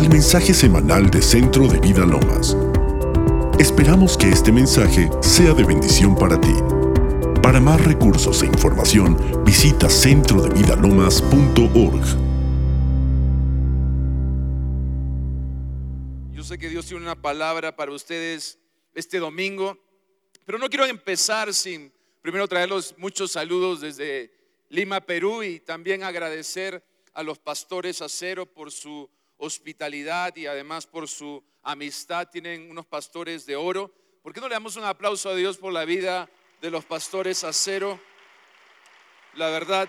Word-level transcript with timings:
al 0.00 0.08
mensaje 0.08 0.54
semanal 0.54 1.10
de 1.10 1.20
Centro 1.20 1.68
de 1.68 1.78
Vida 1.78 2.06
Lomas. 2.06 2.56
Esperamos 3.58 4.16
que 4.16 4.30
este 4.30 4.50
mensaje 4.50 5.10
sea 5.20 5.52
de 5.52 5.62
bendición 5.62 6.16
para 6.16 6.40
ti. 6.40 6.54
Para 7.42 7.60
más 7.60 7.84
recursos 7.84 8.42
e 8.42 8.46
información, 8.46 9.44
visita 9.44 9.90
centrodevidalomas.org. 9.90 12.06
Yo 16.32 16.44
sé 16.44 16.58
que 16.58 16.70
Dios 16.70 16.86
tiene 16.86 17.02
una 17.02 17.20
palabra 17.20 17.76
para 17.76 17.92
ustedes 17.92 18.58
este 18.94 19.18
domingo, 19.18 19.76
pero 20.46 20.58
no 20.58 20.70
quiero 20.70 20.86
empezar 20.86 21.52
sin 21.52 21.92
primero 22.22 22.48
traerlos 22.48 22.94
muchos 22.96 23.32
saludos 23.32 23.82
desde 23.82 24.32
Lima, 24.70 25.02
Perú, 25.02 25.42
y 25.42 25.60
también 25.60 26.04
agradecer 26.04 26.82
a 27.12 27.22
los 27.22 27.38
pastores 27.38 28.00
Acero 28.00 28.46
por 28.46 28.72
su 28.72 29.10
hospitalidad 29.40 30.36
y 30.36 30.46
además 30.46 30.86
por 30.86 31.08
su 31.08 31.42
amistad. 31.62 32.28
Tienen 32.28 32.70
unos 32.70 32.86
pastores 32.86 33.46
de 33.46 33.56
oro. 33.56 33.92
¿Por 34.22 34.32
qué 34.32 34.40
no 34.40 34.48
le 34.48 34.54
damos 34.54 34.76
un 34.76 34.84
aplauso 34.84 35.30
a 35.30 35.34
Dios 35.34 35.58
por 35.58 35.72
la 35.72 35.84
vida 35.84 36.30
de 36.60 36.70
los 36.70 36.84
pastores 36.84 37.42
Acero? 37.42 37.98
La 39.34 39.48
verdad, 39.48 39.88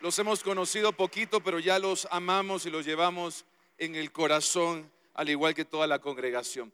los 0.00 0.18
hemos 0.18 0.42
conocido 0.42 0.92
poquito, 0.92 1.42
pero 1.42 1.58
ya 1.58 1.78
los 1.78 2.06
amamos 2.10 2.66
y 2.66 2.70
los 2.70 2.84
llevamos 2.84 3.44
en 3.78 3.94
el 3.94 4.12
corazón, 4.12 4.90
al 5.14 5.28
igual 5.28 5.54
que 5.54 5.64
toda 5.64 5.86
la 5.86 5.98
congregación. 5.98 6.72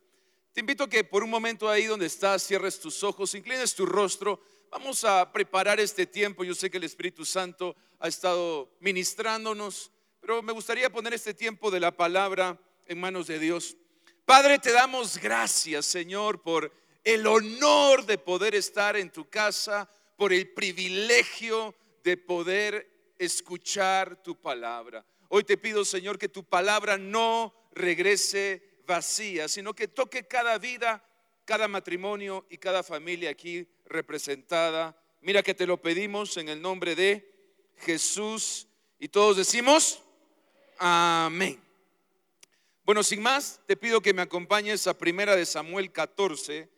Te 0.53 0.61
invito 0.61 0.85
a 0.85 0.89
que 0.89 1.05
por 1.05 1.25
un 1.25 1.31
momento 1.31 1.69
ahí 1.69 1.85
donde 1.85 2.07
estás, 2.07 2.47
cierres 2.47 2.81
tus 2.81 3.03
ojos, 3.03 3.35
inclines 3.35 3.75
tu 3.75 3.87
rostro. 3.87 4.41
Vamos 4.71 5.05
a 5.05 5.33
preparar 5.33 5.81
este 5.81 6.07
tiempo. 6.07 6.45
Yo 6.45 6.55
sé 6.55 6.71
que 6.71 6.79
el 6.79 6.85
Espíritu 6.85 7.25
Santo 7.25 7.77
ha 7.99 8.09
estado 8.09 8.71
ministrándonos 8.81 9.91
pero 10.25 10.43
me 10.43 10.55
gustaría 10.55 10.89
poner 10.89 11.13
este 11.13 11.35
tiempo 11.35 11.71
de 11.71 11.79
la 11.79 11.95
palabra 11.95 12.59
en 12.87 12.99
manos 12.99 13.27
de 13.27 13.39
Dios. 13.39 13.77
Padre, 14.25 14.59
te 14.59 14.73
damos 14.73 15.19
gracias, 15.19 15.85
Señor, 15.85 16.41
por 16.41 16.73
el 17.05 17.27
honor 17.27 18.07
de 18.07 18.17
poder 18.17 18.55
estar 18.55 18.97
en 18.97 19.11
tu 19.11 19.29
casa, 19.29 19.87
por 20.17 20.33
el 20.33 20.49
privilegio 20.49 21.75
de 22.03 22.17
poder 22.17 23.13
escuchar 23.19 24.23
tu 24.23 24.35
palabra. 24.35 25.05
Hoy 25.29 25.45
te 25.45 25.59
pido, 25.59 25.85
Señor, 25.85 26.19
que 26.19 26.31
tu 26.31 26.43
palabra 26.43 26.97
no 26.97 27.55
regrese 27.73 28.81
vacía, 28.87 29.47
sino 29.47 29.75
que 29.75 29.89
toque 29.89 30.27
cada 30.27 30.57
vida, 30.57 31.05
cada 31.45 31.69
matrimonio 31.69 32.47
y 32.49 32.57
cada 32.57 32.83
familia 32.83 33.29
aquí 33.29 33.69
representada. 33.85 34.97
Mira 35.21 35.43
que 35.43 35.53
te 35.53 35.67
lo 35.67 35.83
pedimos 35.83 36.39
en 36.39 36.49
el 36.49 36.63
nombre 36.63 36.95
de 36.95 37.31
Jesús 37.77 38.69
y 38.99 39.09
todos 39.09 39.37
decimos, 39.37 40.01
Amén. 40.87 41.59
Bueno, 42.85 43.03
sin 43.03 43.23
más, 43.23 43.59
te 43.67 43.75
pido 43.75 44.03
que 44.03 44.13
me 44.13 44.21
acompañes 44.21 44.87
a 44.87 44.93
Primera 44.93 45.35
de 45.35 45.47
Samuel 45.47 45.91
14. 45.91 46.69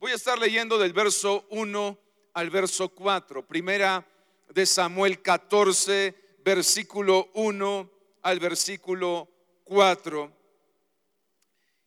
Voy 0.00 0.10
a 0.10 0.16
estar 0.16 0.36
leyendo 0.36 0.78
del 0.78 0.92
verso 0.92 1.46
1 1.48 1.96
al 2.34 2.50
verso 2.50 2.88
4. 2.88 3.46
Primera 3.46 4.04
de 4.48 4.66
Samuel 4.66 5.22
14, 5.22 6.12
versículo 6.44 7.30
1 7.34 7.90
al 8.22 8.40
versículo 8.40 9.28
4. 9.62 10.36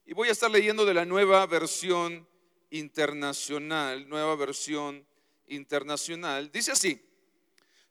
Y 0.06 0.14
voy 0.14 0.30
a 0.30 0.32
estar 0.32 0.50
leyendo 0.50 0.86
de 0.86 0.94
la 0.94 1.04
nueva 1.04 1.46
versión 1.46 2.26
internacional, 2.70 4.08
nueva 4.08 4.38
versión 4.38 5.06
internacional. 5.48 6.50
Dice 6.54 6.72
así, 6.72 7.06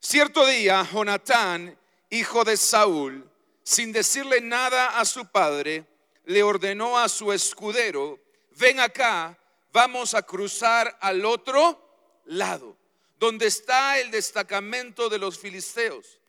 cierto 0.01 0.47
día 0.47 0.89
Jonatán, 0.91 1.79
hijo 2.09 2.45
de 2.45 2.57
Saúl, 2.57 3.31
sin 3.65 3.93
decirle 3.93 4.43
nada 4.43 5.01
a 5.01 5.05
su 5.07 5.27
padre, 5.27 5.87
le 6.27 6.43
ordenó 6.43 6.99
a 6.99 7.09
su 7.09 7.33
escudero, 7.33 8.21
ven 8.59 8.79
acá, 8.79 9.39
vamos 9.73 10.15
a 10.15 10.23
cruzar 10.23 10.97
al 11.01 11.25
otro 11.25 11.81
lado, 12.27 12.77
donde 13.19 13.47
está 13.47 13.99
el 13.99 14.11
destacamento 14.11 15.09
de 15.09 15.19
los 15.19 15.39
filisteos. 15.39 16.21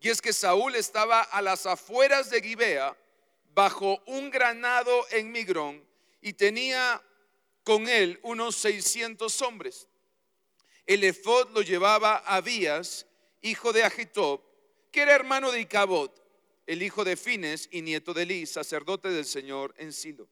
Y 0.00 0.08
es 0.08 0.22
que 0.22 0.32
Saúl 0.32 0.76
estaba 0.76 1.20
a 1.22 1.42
las 1.42 1.66
afueras 1.66 2.30
de 2.30 2.40
Gibea, 2.40 2.96
bajo 3.54 4.00
un 4.06 4.30
granado 4.30 5.06
en 5.10 5.32
Migrón, 5.32 5.84
y 6.20 6.32
tenía 6.32 7.02
con 7.64 7.88
él 7.88 8.20
unos 8.22 8.54
600 8.56 9.42
hombres. 9.42 9.88
El 10.86 11.02
efod 11.02 11.50
lo 11.50 11.62
llevaba 11.62 12.18
Abías, 12.18 13.06
hijo 13.42 13.72
de 13.72 13.82
Agitob, 13.82 14.42
que 14.92 15.02
era 15.02 15.14
hermano 15.14 15.50
de 15.50 15.60
Icabot 15.60 16.23
el 16.66 16.82
hijo 16.82 17.04
de 17.04 17.16
Fines 17.16 17.68
y 17.70 17.82
nieto 17.82 18.14
de 18.14 18.22
Eli, 18.22 18.46
sacerdote 18.46 19.10
del 19.10 19.24
Señor 19.24 19.74
en 19.78 19.92
Silo. 19.92 20.28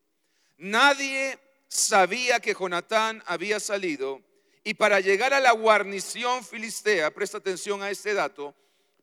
Nadie 0.58 1.38
sabía 1.68 2.40
que 2.40 2.54
Jonatán 2.54 3.22
había 3.26 3.60
salido 3.60 4.22
y 4.64 4.74
para 4.74 5.00
llegar 5.00 5.34
a 5.34 5.40
la 5.40 5.52
guarnición 5.52 6.44
filistea, 6.44 7.12
presta 7.12 7.38
atención 7.38 7.82
a 7.82 7.90
este 7.90 8.14
dato, 8.14 8.54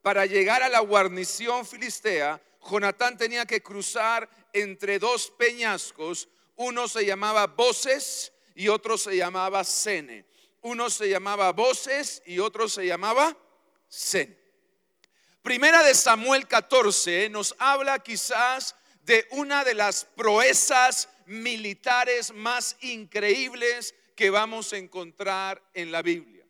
para 0.02 0.26
llegar 0.26 0.64
a 0.64 0.70
la 0.70 0.80
guarnición 0.80 1.66
filistea, 1.66 2.42
Jonatán 2.70 3.18
tenía 3.18 3.46
que 3.46 3.62
cruzar 3.62 4.30
entre 4.54 5.00
dos 5.00 5.30
peñascos, 5.32 6.30
uno 6.56 6.88
se 6.88 7.06
llamaba 7.06 7.48
Voces 7.48 8.32
y 8.56 8.68
otro 8.70 8.98
se 8.98 9.16
llamaba 9.16 9.64
Sene. 9.64 10.26
Uno 10.62 10.90
se 10.90 11.10
llamaba 11.10 11.52
Voces 11.52 12.22
y 12.26 12.40
otro 12.40 12.68
se 12.68 12.86
llamaba 12.86 13.38
Sene. 13.88 14.39
Primera 15.42 15.84
de 15.84 15.96
Samuel 15.96 16.48
14 16.48 17.30
nos 17.30 17.56
habla 17.60 18.00
quizás 18.00 18.76
de 19.04 19.26
una 19.32 19.64
de 19.64 19.74
las 19.74 20.04
proezas 20.04 21.08
militares 21.28 22.34
más 22.34 22.76
increíbles 22.82 23.96
que 24.18 24.30
vamos 24.30 24.74
a 24.74 24.78
encontrar 24.78 25.64
en 25.74 25.94
la 25.94 26.02
Biblia. 26.02 26.46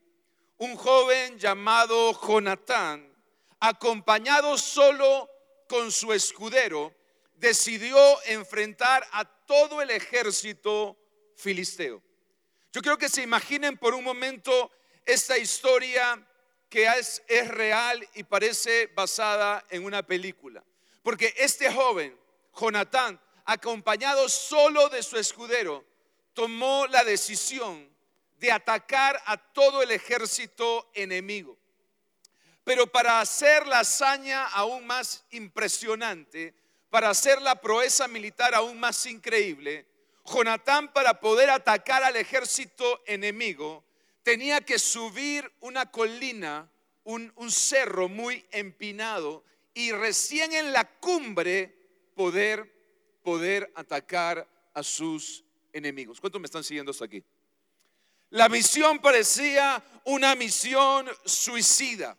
Un 0.57 0.75
joven 0.75 1.37
llamado 1.37 2.19
Jonatán, 2.19 3.07
acompañado 3.59 4.57
solo 4.57 5.29
con 5.67 5.91
su 5.91 6.11
escudero, 6.11 6.91
decidió 7.35 7.95
enfrentar 8.25 9.07
a 9.11 9.23
todo 9.23 9.83
el 9.83 9.91
ejército 9.91 10.97
filisteo. 11.35 12.01
Yo 12.73 12.81
creo 12.81 12.97
que 12.97 13.07
se 13.07 13.21
imaginen 13.21 13.77
por 13.77 13.93
un 13.93 14.03
momento 14.03 14.71
esta 15.05 15.37
historia 15.37 16.25
que 16.69 16.85
es, 16.85 17.23
es 17.27 17.47
real 17.47 18.07
y 18.13 18.23
parece 18.23 18.87
basada 18.87 19.65
en 19.69 19.83
una 19.83 20.03
película. 20.03 20.63
Porque 21.01 21.33
este 21.37 21.71
joven, 21.71 22.17
Jonatán, 22.59 23.19
acompañado 23.45 24.29
solo 24.29 24.89
de 24.89 25.01
su 25.01 25.17
escudero, 25.17 25.83
tomó 26.33 26.85
la 26.87 27.03
decisión 27.03 27.89
de 28.37 28.51
atacar 28.51 29.21
a 29.25 29.37
todo 29.37 29.81
el 29.81 29.91
ejército 29.91 30.89
enemigo. 30.93 31.57
Pero 32.63 32.87
para 32.87 33.19
hacer 33.19 33.65
la 33.65 33.79
hazaña 33.79 34.45
aún 34.45 34.85
más 34.85 35.25
impresionante, 35.31 36.53
para 36.89 37.09
hacer 37.09 37.41
la 37.41 37.55
proeza 37.59 38.07
militar 38.07 38.53
aún 38.53 38.79
más 38.79 39.05
increíble, 39.05 39.87
Jonatán 40.25 40.93
para 40.93 41.19
poder 41.19 41.49
atacar 41.49 42.03
al 42.03 42.15
ejército 42.15 43.01
enemigo 43.07 43.83
tenía 44.29 44.61
que 44.61 44.77
subir 44.77 45.51
una 45.59 45.89
colina, 45.89 46.71
un, 47.03 47.33
cerro 47.49 48.07
muy 48.07 48.45
empinado 48.51 49.43
y 49.73 49.91
recién 49.91 50.53
en 50.53 50.71
la 50.71 50.87
cumbre 50.99 51.75
poder, 52.13 52.71
poder 53.23 53.71
atacar 53.73 54.47
a 54.75 54.83
sus 54.83 55.43
enemigos. 55.73 56.21
¿Cuántos 56.21 56.39
me 56.39 56.45
están 56.45 56.63
siguiendo 56.63 56.91
hasta 56.91 57.05
aquí? 57.05 57.23
La 58.29 58.49
misión 58.49 58.99
parecía 58.99 59.83
una 60.05 60.35
misión 60.35 61.09
suicida. 61.25 62.15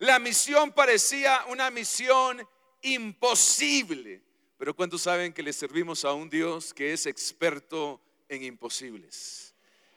La 0.00 0.18
misión 0.18 0.72
parecía 0.72 1.44
una 1.50 1.70
misión 1.70 2.44
imposible. 2.82 4.24
Pero 4.58 4.74
¿cuántos 4.74 5.02
saben 5.02 5.32
que 5.32 5.44
le 5.44 5.52
servimos 5.52 6.04
a 6.04 6.14
un 6.14 6.28
Dios 6.28 6.74
que 6.74 6.92
es 6.92 7.06
experto 7.06 8.00
en 8.28 8.42
imposibles? 8.42 9.43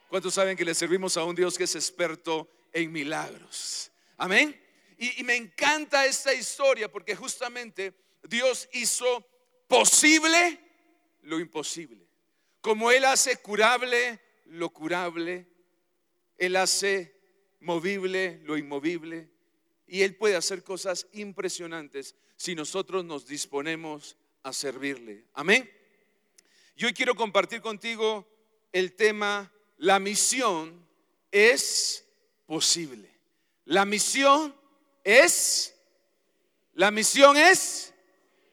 ¿Cuántos 0.10 0.34
saben 0.34 0.56
que 0.56 0.64
le 0.64 0.74
servimos 0.74 1.18
a 1.18 1.26
un 1.26 1.36
Dios 1.36 1.58
que 1.58 1.66
es 1.66 1.76
experto 1.76 2.50
en 2.72 2.92
milagros? 2.92 3.92
Amén. 4.16 4.60
Y, 4.98 5.22
me 5.24 5.36
encanta 5.36 6.06
esta 6.06 6.34
historia 6.34 6.90
porque 6.92 7.16
justamente 7.16 7.94
Dios 8.24 8.70
hizo 8.72 9.28
posible 9.68 10.60
lo 11.24 11.40
imposible. 11.40 12.08
Como 12.62 12.90
Él 12.90 13.06
hace 13.06 13.38
curable 13.38 14.20
lo 14.46 14.70
curable, 14.70 15.46
Él 16.38 16.56
hace 16.56 17.14
movible 17.60 18.40
lo 18.44 18.58
inmovible 18.58 19.30
y 19.88 20.02
Él 20.02 20.16
puede 20.16 20.36
hacer 20.38 20.64
cosas 20.64 21.08
impresionantes 21.12 22.16
si 22.38 22.56
nosotros 22.56 23.04
nos 23.04 23.28
disponemos 23.28 24.18
a 24.42 24.54
servirle. 24.54 25.26
Amén. 25.34 25.70
Y 26.78 26.86
hoy 26.86 26.94
quiero 26.94 27.14
compartir 27.14 27.62
contigo 27.62 28.26
el 28.72 28.94
tema 28.96 29.52
la 29.78 30.00
misión 30.00 30.88
es 31.32 32.04
posible. 32.46 33.10
La 33.66 33.86
misión 33.86 34.56
es, 35.04 35.74
la 36.74 36.92
misión 36.92 37.38
es 37.38 37.94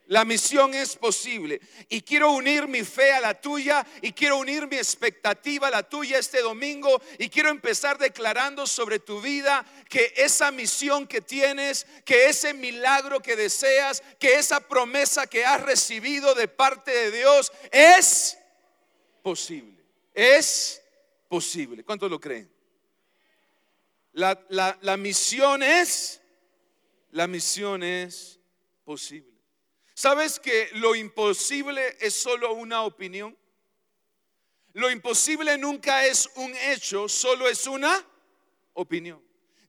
La 0.06 0.24
misión 0.26 0.74
es 0.74 0.96
posible. 0.96 1.60
Y 1.88 2.02
quiero 2.02 2.32
unir 2.32 2.68
mi 2.68 2.84
fe 2.84 3.12
a 3.12 3.20
la 3.20 3.40
tuya 3.40 3.86
y 4.02 4.12
quiero 4.12 4.36
unir 4.36 4.66
mi 4.66 4.76
expectativa 4.76 5.68
a 5.68 5.70
la 5.70 5.82
tuya 5.82 6.18
este 6.18 6.42
domingo 6.42 7.00
y 7.18 7.30
quiero 7.30 7.48
empezar 7.48 7.96
declarando 7.96 8.66
sobre 8.66 8.98
tu 8.98 9.22
vida 9.22 9.64
que 9.88 10.12
esa 10.16 10.50
misión 10.50 11.06
que 11.06 11.22
tienes, 11.22 11.86
que 12.04 12.26
ese 12.26 12.52
milagro 12.52 13.20
que 13.20 13.34
deseas, 13.34 14.02
que 14.18 14.34
esa 14.34 14.60
promesa 14.60 15.26
que 15.26 15.46
has 15.46 15.62
recibido 15.62 16.34
de 16.34 16.48
parte 16.48 16.90
de 16.90 17.10
Dios 17.10 17.50
es 17.72 18.36
posible. 19.22 19.82
Es 20.12 20.82
posible. 21.34 21.82
¿Cuántos 21.82 22.08
lo 22.08 22.20
creen? 22.20 22.48
La, 24.12 24.40
la 24.82 24.96
misión 24.96 25.64
es, 25.64 26.20
la 27.10 27.26
misión 27.26 27.82
es 27.82 28.38
posible. 28.84 29.36
¿Sabes 29.94 30.38
que 30.38 30.68
lo 30.74 30.94
imposible 30.94 31.96
es 31.98 32.14
solo 32.14 32.52
una 32.52 32.82
opinión? 32.82 33.36
Lo 34.74 34.88
imposible 34.92 35.58
nunca 35.58 36.06
es 36.06 36.30
un 36.36 36.54
hecho, 36.54 37.08
solo 37.08 37.48
es 37.48 37.66
una 37.66 38.06
opinión. 38.74 39.20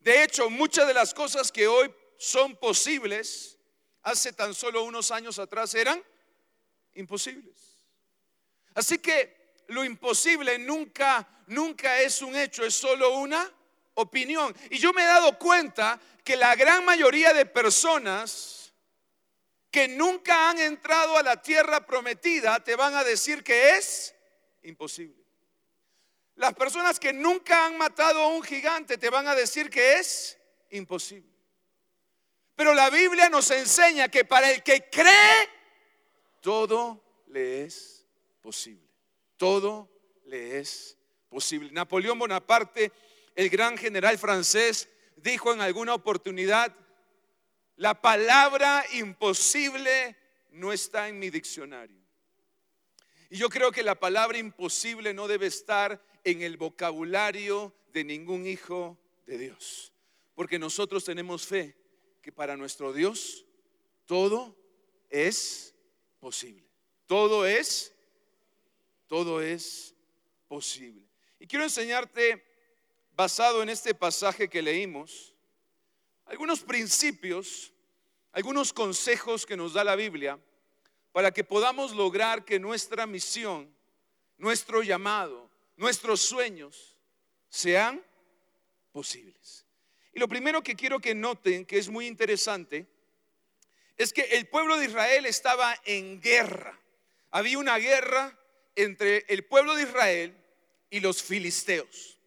De 0.02 0.24
hecho, 0.24 0.52
muchas 0.52 0.86
de 0.86 0.94
las 0.94 1.16
cosas 1.16 1.52
que 1.52 1.66
hoy 1.66 1.92
son 2.20 2.56
posibles, 2.58 3.58
hace 4.04 4.34
tan 4.34 4.54
solo 4.54 4.84
unos 4.84 5.10
años 5.10 5.40
atrás 5.40 5.74
eran 5.74 6.00
imposibles. 6.94 7.58
Así 8.76 9.00
que 9.00 9.45
lo 9.68 9.84
imposible 9.84 10.58
nunca, 10.60 11.28
nunca 11.48 12.00
es 12.00 12.22
un 12.22 12.36
hecho, 12.36 12.66
es 12.66 12.74
solo 12.74 13.18
una 13.18 13.52
opinión. 13.96 14.56
Y 14.70 14.78
yo 14.78 14.94
me 14.94 15.04
he 15.04 15.06
dado 15.06 15.38
cuenta 15.38 16.00
que 16.24 16.36
la 16.36 16.56
gran 16.56 16.86
mayoría 16.86 17.34
de 17.34 17.46
personas 17.46 18.74
que 19.72 19.88
nunca 19.88 20.50
han 20.50 20.60
entrado 20.60 21.18
a 21.18 21.24
la 21.24 21.42
tierra 21.42 21.86
prometida 21.86 22.64
te 22.64 22.76
van 22.76 22.96
a 22.96 23.04
decir 23.04 23.44
que 23.44 23.78
es 23.78 24.16
imposible. 24.64 25.24
Las 26.36 26.54
personas 26.54 27.00
que 27.00 27.14
nunca 27.14 27.66
han 27.66 27.78
matado 27.78 28.22
a 28.22 28.28
un 28.28 28.44
gigante 28.44 28.98
te 28.98 29.10
van 29.10 29.28
a 29.28 29.36
decir 29.36 29.70
que 29.70 29.96
es 30.00 30.38
imposible. 30.72 31.30
Pero 32.56 32.74
la 32.74 32.90
Biblia 32.90 33.30
nos 33.30 33.52
enseña 33.52 34.08
que 34.10 34.26
para 34.26 34.50
el 34.52 34.64
que 34.64 34.90
cree, 34.90 35.50
todo 36.42 37.04
le 37.28 37.64
es 37.64 38.06
posible. 38.42 38.85
Todo 39.38 39.90
le 40.26 40.60
es 40.60 40.98
posible. 41.30 41.72
Napoleón 41.72 42.20
Bonaparte, 42.20 42.92
el 43.36 43.50
gran 43.50 43.78
general 43.78 44.18
francés, 44.18 44.90
dijo 45.18 45.54
en 45.54 45.62
alguna 45.62 45.94
oportunidad, 45.94 46.76
la 47.78 48.02
palabra 48.02 48.86
imposible 48.94 50.16
no 50.52 50.72
está 50.72 51.10
en 51.10 51.20
mi 51.20 51.30
diccionario. 51.30 52.00
Y 53.30 53.38
yo 53.38 53.50
creo 53.50 53.72
que 53.72 53.84
la 53.84 53.96
palabra 53.96 54.38
imposible 54.38 55.14
no 55.14 55.28
debe 55.28 55.48
estar 55.48 56.02
en 56.24 56.42
el 56.42 56.58
vocabulario 56.58 57.74
de 57.92 58.04
ningún 58.04 58.46
hijo 58.46 58.98
de 59.26 59.38
Dios. 59.38 59.92
Porque 60.36 60.60
nosotros 60.60 61.04
tenemos 61.04 61.46
fe 61.46 61.76
que 62.22 62.32
para 62.32 62.58
nuestro 62.58 62.94
Dios 62.94 63.46
todo 64.06 64.56
es 65.10 65.74
posible. 66.20 66.66
Todo 67.08 67.46
es, 67.46 67.94
todo 69.08 69.42
es 69.42 69.94
posible. 70.48 71.08
Y 71.40 71.48
quiero 71.48 71.64
enseñarte, 71.64 72.44
basado 73.16 73.64
en 73.64 73.70
este 73.70 73.94
pasaje 73.94 74.50
que 74.50 74.62
leímos, 74.62 75.34
algunos 76.26 76.62
principios, 76.62 77.72
algunos 78.32 78.74
consejos 78.74 79.46
que 79.46 79.56
nos 79.56 79.74
da 79.74 79.84
la 79.84 79.96
Biblia 79.96 80.40
para 81.12 81.32
que 81.32 81.44
podamos 81.44 81.94
lograr 81.94 82.44
que 82.44 82.60
nuestra 82.60 83.06
misión, 83.06 83.74
nuestro 84.38 84.84
llamado, 84.84 85.50
nuestros 85.78 86.22
sueños 86.22 86.98
sean 87.48 88.04
posibles. 88.92 89.66
Y 90.14 90.20
lo 90.20 90.28
primero 90.28 90.62
que 90.62 90.76
quiero 90.76 91.00
que 91.00 91.16
noten, 91.16 91.66
que 91.66 91.78
es 91.78 91.90
muy 91.90 92.08
interesante, 92.08 92.88
es 93.98 94.12
que 94.12 94.24
el 94.24 94.48
pueblo 94.48 94.78
de 94.78 94.86
Israel 94.86 95.26
estaba 95.26 95.80
en 95.86 96.22
guerra. 96.22 96.78
Había 97.32 97.60
una 97.60 97.78
guerra 97.78 98.38
entre 98.76 99.26
el 99.30 99.46
pueblo 99.46 99.76
de 99.76 99.84
Israel 99.84 100.38
y 100.90 101.00
los 101.00 101.22
filisteos. 101.24 102.20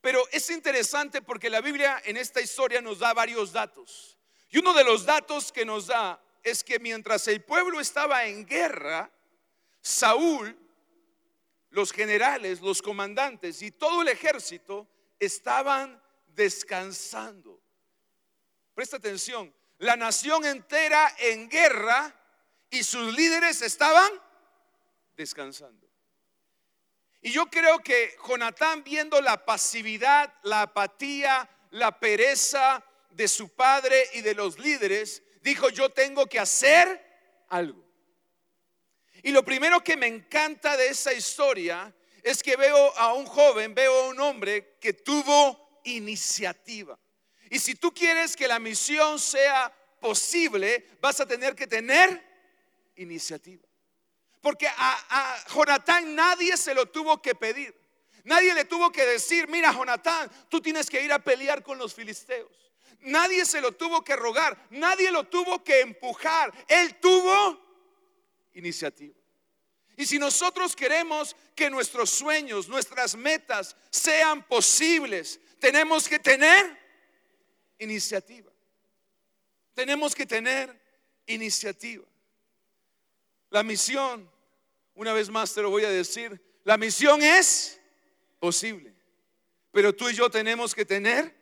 Pero 0.00 0.22
es 0.32 0.50
interesante 0.50 1.22
porque 1.22 1.48
la 1.48 1.60
Biblia 1.60 2.02
en 2.04 2.16
esta 2.16 2.40
historia 2.40 2.82
nos 2.82 2.98
da 2.98 3.14
varios 3.14 3.52
datos. 3.52 4.18
Y 4.50 4.58
uno 4.58 4.74
de 4.74 4.84
los 4.84 5.06
datos 5.06 5.50
que 5.50 5.64
nos 5.64 5.86
da 5.86 6.22
es 6.42 6.62
que 6.62 6.78
mientras 6.78 7.26
el 7.28 7.42
pueblo 7.42 7.80
estaba 7.80 8.26
en 8.26 8.46
guerra, 8.46 9.10
Saúl, 9.80 10.56
los 11.70 11.90
generales, 11.90 12.60
los 12.60 12.82
comandantes 12.82 13.62
y 13.62 13.70
todo 13.70 14.02
el 14.02 14.08
ejército 14.08 14.86
estaban 15.18 16.00
descansando. 16.26 17.60
Presta 18.74 18.98
atención, 18.98 19.54
la 19.78 19.96
nación 19.96 20.44
entera 20.44 21.14
en 21.18 21.48
guerra 21.48 22.14
y 22.70 22.82
sus 22.82 23.14
líderes 23.14 23.62
estaban 23.62 24.10
descansando. 25.16 25.88
Y 27.20 27.30
yo 27.30 27.46
creo 27.46 27.78
que 27.78 28.16
Jonatán 28.28 28.84
viendo 28.84 29.20
la 29.20 29.44
pasividad, 29.44 30.32
la 30.42 30.62
apatía, 30.62 31.48
la 31.70 31.98
pereza 31.98 32.84
de 33.10 33.28
su 33.28 33.48
padre 33.48 34.10
y 34.12 34.20
de 34.20 34.34
los 34.34 34.58
líderes, 34.58 35.22
dijo, 35.40 35.70
yo 35.70 35.90
tengo 35.90 36.26
que 36.26 36.38
hacer 36.38 37.02
algo. 37.48 37.84
Y 39.22 39.30
lo 39.30 39.42
primero 39.42 39.82
que 39.82 39.96
me 39.96 40.06
encanta 40.06 40.76
de 40.76 40.88
esa 40.88 41.14
historia 41.14 41.94
es 42.22 42.42
que 42.42 42.56
veo 42.56 42.94
a 42.98 43.14
un 43.14 43.24
joven, 43.24 43.74
veo 43.74 44.04
a 44.04 44.08
un 44.08 44.20
hombre 44.20 44.76
que 44.78 44.92
tuvo 44.92 45.80
iniciativa. 45.84 46.98
Y 47.48 47.58
si 47.58 47.74
tú 47.74 47.92
quieres 47.94 48.36
que 48.36 48.48
la 48.48 48.58
misión 48.58 49.18
sea 49.18 49.72
posible, 49.98 50.86
vas 51.00 51.20
a 51.20 51.26
tener 51.26 51.54
que 51.54 51.66
tener 51.66 52.22
iniciativa. 52.96 53.63
Porque 54.44 54.68
a, 54.68 55.42
Jonatán 55.54 56.14
nadie 56.14 56.58
se 56.58 56.74
lo 56.74 56.84
tuvo 56.84 57.22
que 57.22 57.34
pedir. 57.34 57.74
Nadie 58.24 58.52
le 58.52 58.66
tuvo 58.66 58.92
que 58.92 59.06
decir, 59.06 59.48
mira 59.48 59.72
Jonatán, 59.72 60.30
tú 60.50 60.60
tienes 60.60 60.90
que 60.90 61.02
ir 61.02 61.10
a 61.14 61.18
pelear 61.18 61.62
con 61.62 61.78
los 61.78 61.94
filisteos. 61.94 62.52
Nadie 63.00 63.46
se 63.46 63.62
lo 63.62 63.72
tuvo 63.72 64.04
que 64.04 64.14
rogar, 64.14 64.66
nadie 64.68 65.10
lo 65.10 65.24
tuvo 65.24 65.64
que 65.64 65.80
empujar. 65.80 66.52
Él 66.68 67.00
tuvo 67.00 67.58
iniciativa. 68.52 69.14
Y 69.96 70.04
si 70.04 70.18
nosotros 70.18 70.76
queremos 70.76 71.34
que 71.54 71.70
nuestros 71.70 72.10
sueños, 72.10 72.68
nuestras 72.68 73.16
metas 73.16 73.74
sean 73.88 74.42
posibles, 74.46 75.40
tenemos 75.58 76.06
que 76.06 76.18
tener 76.18 76.78
iniciativa. 77.78 78.52
Tenemos 79.72 80.14
que 80.14 80.26
tener 80.26 80.78
iniciativa. 81.26 82.04
La 83.48 83.62
misión 83.62 84.33
una 84.94 85.12
vez 85.12 85.28
más 85.28 85.52
te 85.52 85.62
lo 85.62 85.70
voy 85.70 85.84
a 85.84 85.90
decir, 85.90 86.40
la 86.64 86.76
misión 86.76 87.22
es 87.22 87.80
posible, 88.38 88.94
pero 89.72 89.94
tú 89.94 90.08
y 90.08 90.14
yo 90.14 90.30
tenemos 90.30 90.74
que 90.74 90.84
tener 90.84 91.34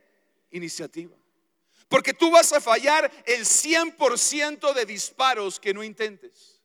iniciativa. 0.51 1.17
Porque 1.89 2.15
tú 2.15 2.31
vas 2.31 2.53
a 2.53 2.61
fallar 2.61 3.11
el 3.27 3.45
100% 3.45 4.73
de 4.73 4.87
disparos 4.87 5.61
que 5.61 5.75
no 5.75 5.85
intentes. 5.85 6.59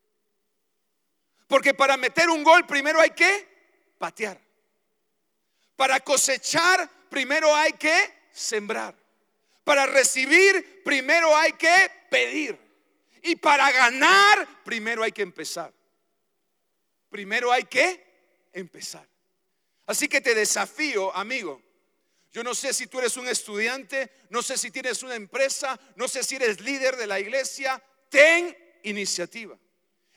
Porque 1.48 1.74
para 1.74 1.98
meter 1.98 2.29
un 2.29 2.44
gol 2.44 2.65
primero 2.65 3.01
hay 3.01 3.10
que 3.10 3.48
patear. 3.98 4.39
Para 5.75 6.00
cosechar 6.00 6.89
primero 7.10 7.53
hay 7.53 7.74
que 7.74 8.13
sembrar. 8.32 8.96
Para 9.65 9.86
recibir 9.86 10.82
primero 10.84 11.36
hay 11.36 11.51
que 11.53 11.91
pedir. 12.10 12.58
Y 13.22 13.36
para 13.36 13.70
ganar 13.74 14.63
primero 14.63 15.03
hay 15.03 15.12
que 15.12 15.24
empezar 15.24 15.74
primero 17.18 17.52
hay 17.52 17.64
que 17.64 18.48
empezar. 18.54 19.04
Así 19.88 20.08
que 20.08 20.22
te 20.22 20.36
desafío, 20.36 21.12
amigo. 21.16 21.60
Yo 22.32 22.44
no 22.44 22.54
sé 22.54 22.72
si 22.74 22.86
tú 22.86 23.00
eres 23.00 23.18
un 23.18 23.28
estudiante, 23.28 24.12
no 24.30 24.44
sé 24.44 24.56
si 24.56 24.70
tienes 24.70 25.02
una 25.02 25.16
empresa, 25.16 25.80
no 25.96 26.08
sé 26.08 26.22
si 26.22 26.36
eres 26.36 26.62
líder 26.62 26.96
de 26.96 27.08
la 27.08 27.20
iglesia. 27.20 27.82
Ten 28.10 28.56
iniciativa. 28.84 29.58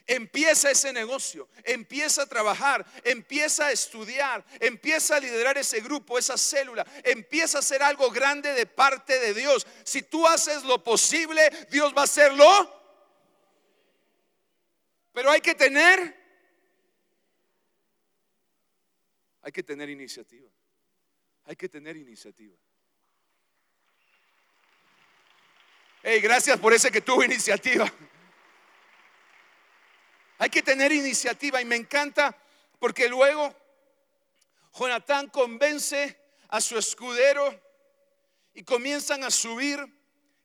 Empieza 0.05 0.69
ese 0.69 0.93
negocio, 0.93 1.49
empieza 1.63 2.21
a 2.21 2.27
trabajar, 2.27 2.85
empieza 3.03 3.65
a 3.65 3.71
estudiar, 3.71 4.45
empieza 4.59 5.15
a 5.15 5.19
liderar 5.19 5.57
ese 5.57 5.79
grupo, 5.79 6.19
esa 6.19 6.37
célula, 6.37 6.85
empieza 7.03 7.57
a 7.57 7.61
hacer 7.61 7.81
algo 7.81 8.11
grande 8.11 8.53
de 8.53 8.67
parte 8.67 9.17
de 9.17 9.33
Dios. 9.33 9.65
Si 9.83 10.03
tú 10.03 10.27
haces 10.27 10.61
lo 10.65 10.83
posible, 10.83 11.49
Dios 11.71 11.95
va 11.97 12.01
a 12.01 12.03
hacerlo. 12.03 12.45
Pero 15.13 15.31
hay 15.31 15.41
que 15.41 15.55
tener 15.55 16.20
Hay 19.41 19.51
que 19.51 19.63
tener 19.63 19.89
iniciativa. 19.89 20.49
Hay 21.45 21.55
que 21.55 21.67
tener 21.67 21.97
iniciativa. 21.97 22.55
Hey, 26.03 26.19
gracias 26.19 26.59
por 26.59 26.73
ese 26.73 26.91
que 26.91 27.01
tuvo 27.01 27.23
iniciativa. 27.23 27.91
Hay 30.39 30.49
que 30.49 30.63
tener 30.63 30.91
iniciativa 30.91 31.61
y 31.61 31.65
me 31.65 31.75
encanta 31.75 32.35
porque 32.79 33.07
luego 33.07 33.55
Jonatán 34.73 35.27
convence 35.29 36.17
a 36.49 36.59
su 36.59 36.77
escudero 36.77 37.61
y 38.53 38.63
comienzan 38.63 39.23
a 39.23 39.29
subir 39.29 39.79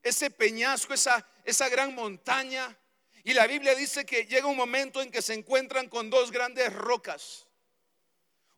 ese 0.03 0.31
peñasco, 0.31 0.93
esa, 0.93 1.27
esa 1.45 1.69
gran 1.69 1.95
montaña. 1.95 2.77
Y 3.25 3.33
la 3.33 3.47
Biblia 3.47 3.75
dice 3.75 4.05
que 4.05 4.27
llega 4.27 4.47
un 4.47 4.57
momento 4.57 5.01
en 5.01 5.11
que 5.11 5.23
se 5.23 5.35
encuentran 5.35 5.89
con 5.89 6.11
dos 6.11 6.31
grandes 6.31 6.73
rocas. 6.73 7.46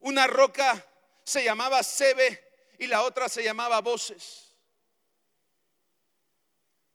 Una 0.00 0.26
roca 0.26 0.84
se 1.24 1.44
llamaba 1.44 1.82
Sebe 1.82 2.44
y 2.78 2.86
la 2.86 3.02
otra 3.02 3.28
se 3.28 3.42
llamaba 3.42 3.80
Voces. 3.80 4.54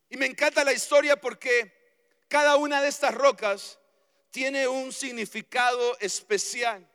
Y 0.10 0.18
me 0.18 0.26
encanta 0.26 0.64
la 0.64 0.74
historia 0.74 1.20
porque 1.20 1.74
cada 2.28 2.56
una 2.56 2.82
de 2.82 2.88
estas 2.88 3.14
rocas 3.14 3.80
tiene 4.32 4.68
un 4.68 4.92
significado 4.92 5.98
especial. 6.00 6.88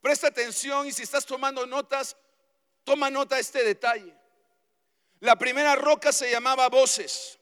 Presta 0.00 0.28
atención 0.28 0.86
y 0.86 0.92
si 0.92 1.02
estás 1.02 1.24
tomando 1.24 1.66
notas, 1.66 2.16
toma 2.82 3.08
nota 3.10 3.36
de 3.36 3.40
este 3.40 3.62
detalle. 3.64 4.14
La 5.20 5.36
primera 5.36 5.74
roca 5.76 6.12
se 6.12 6.30
llamaba 6.30 6.68
Voces. 6.68 7.38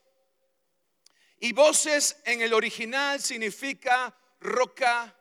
Y 1.41 1.53
Voces 1.53 2.17
en 2.25 2.41
el 2.41 2.55
original 2.55 3.21
significa 3.21 4.17
roca, 4.39 5.17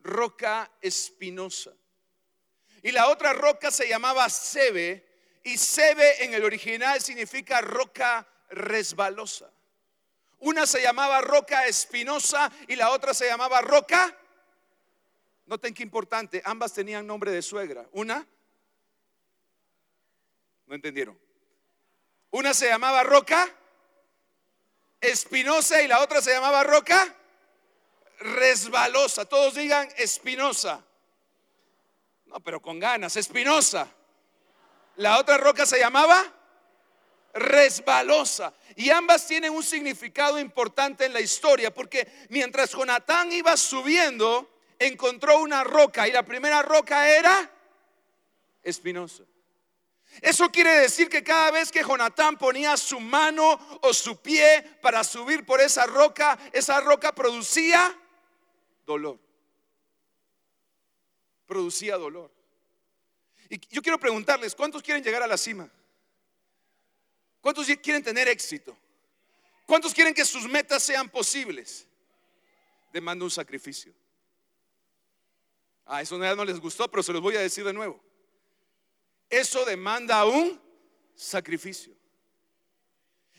roca 0.00 0.68
espinosa. 0.80 1.72
Y 2.82 2.92
la 2.92 3.08
otra 3.08 3.32
roca 3.32 3.70
se 3.70 3.88
llamaba 3.88 4.28
Sebe. 4.28 5.06
Y 5.42 5.56
Sebe 5.56 6.24
en 6.24 6.34
el 6.34 6.44
original 6.44 7.00
significa 7.00 7.60
roca 7.60 8.26
resbalosa. 8.50 9.50
Una 10.40 10.66
se 10.66 10.82
llamaba 10.82 11.20
roca 11.20 11.66
espinosa 11.66 12.50
y 12.68 12.76
la 12.76 12.90
otra 12.90 13.12
se 13.12 13.26
llamaba 13.26 13.60
roca. 13.60 14.16
Noten 15.46 15.74
qué 15.74 15.82
importante, 15.82 16.40
ambas 16.44 16.72
tenían 16.72 17.06
nombre 17.06 17.30
de 17.30 17.42
suegra. 17.42 17.86
Una, 17.92 18.26
no 20.66 20.74
entendieron. 20.74 21.18
Una 22.30 22.54
se 22.54 22.68
llamaba 22.68 23.02
roca 23.02 23.52
espinosa 25.00 25.82
y 25.82 25.88
la 25.88 26.00
otra 26.00 26.22
se 26.22 26.32
llamaba 26.32 26.62
roca 26.62 27.14
resbalosa. 28.20 29.24
Todos 29.24 29.54
digan 29.54 29.88
espinosa. 29.96 30.84
No, 32.30 32.38
pero 32.38 32.62
con 32.62 32.78
ganas, 32.78 33.16
espinosa. 33.16 33.88
La 34.96 35.18
otra 35.18 35.36
roca 35.36 35.66
se 35.66 35.80
llamaba 35.80 36.22
resbalosa. 37.34 38.54
Y 38.76 38.90
ambas 38.90 39.26
tienen 39.26 39.52
un 39.52 39.64
significado 39.64 40.38
importante 40.38 41.04
en 41.06 41.12
la 41.12 41.20
historia, 41.20 41.74
porque 41.74 42.06
mientras 42.28 42.70
Jonatán 42.70 43.32
iba 43.32 43.56
subiendo, 43.56 44.48
encontró 44.78 45.40
una 45.40 45.64
roca 45.64 46.06
y 46.06 46.12
la 46.12 46.22
primera 46.22 46.62
roca 46.62 47.10
era 47.10 47.50
espinosa. 48.62 49.24
Eso 50.20 50.50
quiere 50.50 50.70
decir 50.78 51.08
que 51.08 51.24
cada 51.24 51.50
vez 51.50 51.72
que 51.72 51.82
Jonatán 51.82 52.36
ponía 52.36 52.76
su 52.76 53.00
mano 53.00 53.58
o 53.82 53.92
su 53.92 54.20
pie 54.20 54.78
para 54.80 55.02
subir 55.02 55.44
por 55.44 55.60
esa 55.60 55.84
roca, 55.86 56.38
esa 56.52 56.80
roca 56.80 57.12
producía 57.12 57.96
dolor. 58.86 59.18
Producía 61.50 61.96
dolor. 61.96 62.30
Y 63.48 63.58
yo 63.74 63.82
quiero 63.82 63.98
preguntarles, 63.98 64.54
¿cuántos 64.54 64.84
quieren 64.84 65.02
llegar 65.02 65.20
a 65.20 65.26
la 65.26 65.36
cima? 65.36 65.68
¿Cuántos 67.40 67.66
quieren 67.82 68.04
tener 68.04 68.28
éxito? 68.28 68.78
¿Cuántos 69.66 69.92
quieren 69.92 70.14
que 70.14 70.24
sus 70.24 70.48
metas 70.48 70.80
sean 70.80 71.08
posibles? 71.08 71.88
Demanda 72.92 73.24
un 73.24 73.32
sacrificio. 73.32 73.92
Ah, 75.86 76.00
eso 76.00 76.16
no 76.16 76.44
les 76.44 76.60
gustó, 76.60 76.88
pero 76.88 77.02
se 77.02 77.12
los 77.12 77.20
voy 77.20 77.34
a 77.34 77.40
decir 77.40 77.64
de 77.64 77.72
nuevo. 77.72 78.00
Eso 79.28 79.64
demanda 79.64 80.24
un 80.26 80.62
sacrificio. 81.16 81.92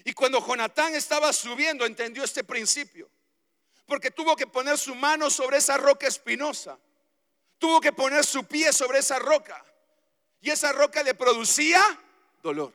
Y 0.04 0.12
cuando 0.12 0.46
Jonatán 0.46 0.96
estaba 0.96 1.32
subiendo, 1.32 1.86
entendió 1.86 2.26
este 2.26 2.44
principio. 2.44 3.10
Porque 3.86 4.12
tuvo 4.12 4.36
que 4.36 4.48
poner 4.48 4.78
su 4.78 4.96
mano 4.96 5.30
sobre 5.30 5.60
esa 5.60 5.78
roca 5.78 6.08
espinosa. 6.08 6.78
Tuvo 7.62 7.80
que 7.80 7.94
poner 7.94 8.26
su 8.26 8.44
pie 8.44 8.74
sobre 8.74 8.98
esa 8.98 9.20
roca. 9.20 9.64
Y 10.42 10.50
esa 10.50 10.72
roca 10.72 11.04
le 11.04 11.14
producía 11.14 11.80
dolor. 12.42 12.74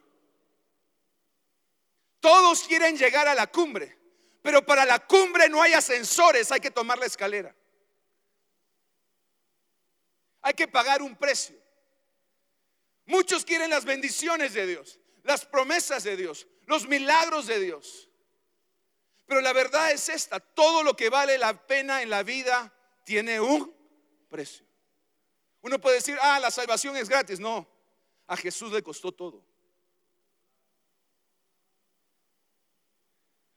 Todos 2.21 2.62
quieren 2.62 2.97
llegar 2.97 3.26
a 3.26 3.35
la 3.35 3.49
cumbre, 3.49 3.99
pero 4.43 4.64
para 4.64 4.85
la 4.85 5.00
cumbre 5.00 5.49
no 5.49 5.61
hay 5.61 5.73
ascensores, 5.73 6.52
hay 6.52 6.61
que 6.61 6.71
tomar 6.71 6.99
la 6.99 7.07
escalera. 7.07 7.52
Hay 10.40 10.55
que 10.55 10.69
pagar 10.69 11.02
un 11.02 11.16
precio. 11.16 11.57
Muchos 13.07 13.45
quieren 13.45 13.71
las 13.71 13.85
bendiciones 13.85 14.55
de 14.55 14.69
Dios, 14.69 15.00
las 15.25 15.45
promesas 15.45 16.05
de 16.05 16.16
Dios, 16.16 16.47
los 16.66 16.87
milagros 16.87 17.49
de 17.49 17.59
Dios. 17.59 18.09
Pero 19.26 19.40
la 19.40 19.52
verdad 19.52 19.90
es 19.90 20.09
esta, 20.09 20.38
todo 20.38 20.85
lo 20.85 20.95
que 20.95 21.11
vale 21.11 21.38
la 21.38 21.66
pena 21.66 22.02
en 22.02 22.11
la 22.11 22.23
vida 22.23 22.73
tiene 23.05 23.40
un 23.40 23.75
precio. 24.28 24.65
Uno 25.66 25.80
puede 25.80 25.96
decir, 25.96 26.16
ah, 26.23 26.38
la 26.38 26.52
salvación 26.52 26.96
es 26.96 27.08
gratis. 27.08 27.40
No, 27.40 27.66
a 28.28 28.37
Jesús 28.37 28.70
le 28.70 28.85
costó 28.85 29.11
todo. 29.11 29.42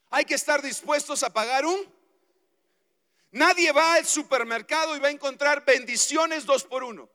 Hay 0.10 0.26
que 0.26 0.34
estar 0.34 0.60
dispuestos 0.60 1.22
a 1.22 1.32
pagar 1.32 1.68
un. 1.68 1.80
Nadie 3.30 3.72
va 3.72 3.94
al 3.94 4.08
supermercado 4.08 4.96
y 4.96 5.00
va 5.00 5.10
a 5.10 5.12
encontrar 5.12 5.64
bendiciones 5.64 6.48
dos 6.48 6.64
por 6.64 6.84
uno. 6.84 7.08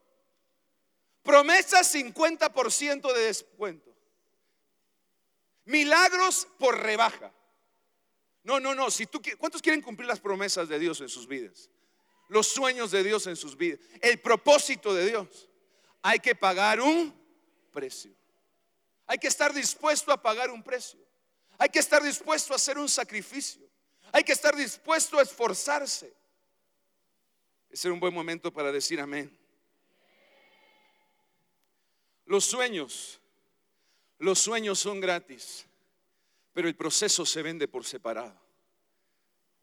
Promesas 1.23 1.93
50% 1.93 3.13
de 3.13 3.19
descuento. 3.19 3.93
Milagros 5.65 6.47
por 6.57 6.79
rebaja. 6.79 7.33
No, 8.43 8.61
no, 8.61 8.73
no. 8.73 8.89
Si 8.89 9.07
tú, 9.07 9.21
¿Cuántos 9.37 9.61
quieren 9.61 9.81
cumplir 9.81 10.07
las 10.07 10.21
promesas 10.21 10.69
de 10.69 10.79
Dios 10.79 11.01
en 11.01 11.09
sus 11.09 11.27
vidas? 11.27 11.69
Los 12.27 12.47
sueños 12.47 12.91
de 12.91 13.03
Dios 13.03 13.27
en 13.27 13.35
sus 13.35 13.55
vidas. 13.55 13.79
El 14.01 14.19
propósito 14.19 14.93
de 14.93 15.07
Dios. 15.07 15.49
Hay 16.01 16.19
que 16.19 16.35
pagar 16.35 16.81
un 16.81 17.13
precio. 17.71 18.11
Hay 19.07 19.17
que 19.17 19.27
estar 19.27 19.53
dispuesto 19.53 20.11
a 20.11 20.21
pagar 20.21 20.49
un 20.49 20.63
precio. 20.63 20.99
Hay 21.57 21.69
que 21.69 21.79
estar 21.79 22.01
dispuesto 22.01 22.53
a 22.53 22.55
hacer 22.55 22.77
un 22.77 22.89
sacrificio. 22.89 23.61
Hay 24.11 24.23
que 24.23 24.31
estar 24.31 24.55
dispuesto 24.55 25.19
a 25.19 25.21
esforzarse. 25.21 26.13
Ese 27.69 27.87
es 27.87 27.93
un 27.93 27.99
buen 27.99 28.13
momento 28.13 28.51
para 28.51 28.71
decir 28.71 28.99
amén. 28.99 29.37
Los 32.25 32.45
sueños, 32.45 33.19
los 34.17 34.39
sueños 34.39 34.79
son 34.79 34.99
gratis, 34.99 35.65
pero 36.53 36.67
el 36.67 36.75
proceso 36.75 37.25
se 37.25 37.41
vende 37.41 37.67
por 37.67 37.85
separado. 37.85 38.35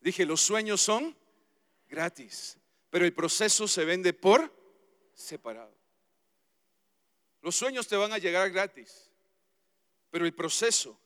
Dije, 0.00 0.24
los 0.24 0.40
sueños 0.40 0.80
son 0.80 1.16
gratis, 1.92 2.58
pero 2.90 3.04
el 3.04 3.12
proceso 3.12 3.68
se 3.68 3.84
vende 3.84 4.12
por 4.12 4.52
separado. 5.14 5.76
Los 7.42 7.54
sueños 7.54 7.86
te 7.86 7.96
van 7.96 8.12
a 8.12 8.18
llegar 8.18 8.50
gratis, 8.50 9.12
pero 10.10 10.24
el 10.24 10.34
proceso 10.34 10.98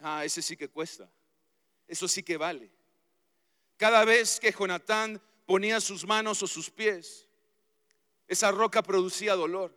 Ah, 0.00 0.24
ese 0.24 0.40
sí 0.42 0.56
que 0.56 0.68
cuesta. 0.68 1.10
Eso 1.86 2.08
sí 2.08 2.22
que 2.22 2.36
vale. 2.36 2.70
Cada 3.76 4.04
vez 4.04 4.40
que 4.40 4.52
Jonatán 4.52 5.20
ponía 5.46 5.80
sus 5.80 6.06
manos 6.06 6.42
o 6.42 6.46
sus 6.46 6.70
pies, 6.70 7.26
esa 8.26 8.50
roca 8.50 8.82
producía 8.82 9.34
dolor. 9.34 9.76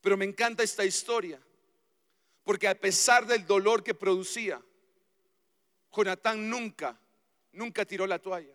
Pero 0.00 0.16
me 0.16 0.24
encanta 0.24 0.62
esta 0.62 0.84
historia, 0.84 1.40
porque 2.44 2.68
a 2.68 2.78
pesar 2.78 3.26
del 3.26 3.46
dolor 3.46 3.82
que 3.82 3.94
producía, 3.94 4.62
Jonatán 5.92 6.48
nunca, 6.48 6.98
nunca 7.52 7.84
tiró 7.84 8.06
la 8.06 8.20
toalla, 8.20 8.54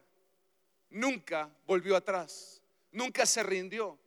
nunca 0.94 1.50
volvió 1.66 1.96
atrás, 1.96 2.62
nunca 2.92 3.26
se 3.26 3.44
rindió. 3.44 4.00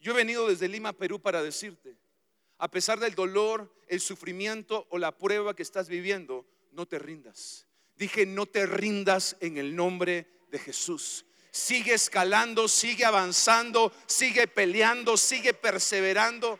Yo 0.00 0.12
he 0.12 0.16
venido 0.16 0.48
desde 0.48 0.68
Lima, 0.68 0.92
Perú, 0.92 1.20
para 1.20 1.42
decirte, 1.42 1.96
a 2.58 2.70
pesar 2.70 2.98
del 3.00 3.14
dolor, 3.14 3.74
el 3.88 4.00
sufrimiento 4.00 4.86
o 4.90 4.98
la 4.98 5.16
prueba 5.16 5.54
que 5.54 5.62
estás 5.62 5.88
viviendo, 5.88 6.46
no 6.72 6.86
te 6.86 6.98
rindas. 6.98 7.66
Dije, 7.96 8.24
no 8.26 8.46
te 8.46 8.66
rindas 8.66 9.36
en 9.40 9.58
el 9.58 9.74
nombre 9.76 10.26
de 10.50 10.58
Jesús. 10.58 11.26
Sigue 11.50 11.94
escalando, 11.94 12.66
sigue 12.68 13.04
avanzando, 13.04 13.92
sigue 14.06 14.48
peleando, 14.48 15.16
sigue 15.16 15.54
perseverando. 15.54 16.58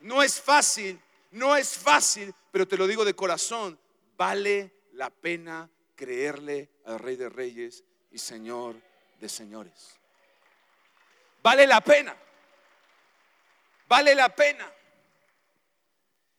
No 0.00 0.22
es 0.22 0.40
fácil, 0.40 1.00
no 1.30 1.56
es 1.56 1.76
fácil, 1.76 2.34
pero 2.50 2.66
te 2.66 2.76
lo 2.76 2.86
digo 2.86 3.04
de 3.04 3.14
corazón, 3.14 3.78
vale 4.16 4.72
la 4.92 5.10
pena 5.10 5.70
creerle 5.94 6.70
al 6.84 6.98
Rey 6.98 7.16
de 7.16 7.28
Reyes 7.28 7.84
y 8.12 8.18
Señor 8.18 8.76
de 9.20 9.28
Señores. 9.28 9.98
Vale 11.42 11.66
la 11.66 11.80
pena, 11.80 12.16
vale 13.88 14.14
la 14.14 14.34
pena. 14.34 14.72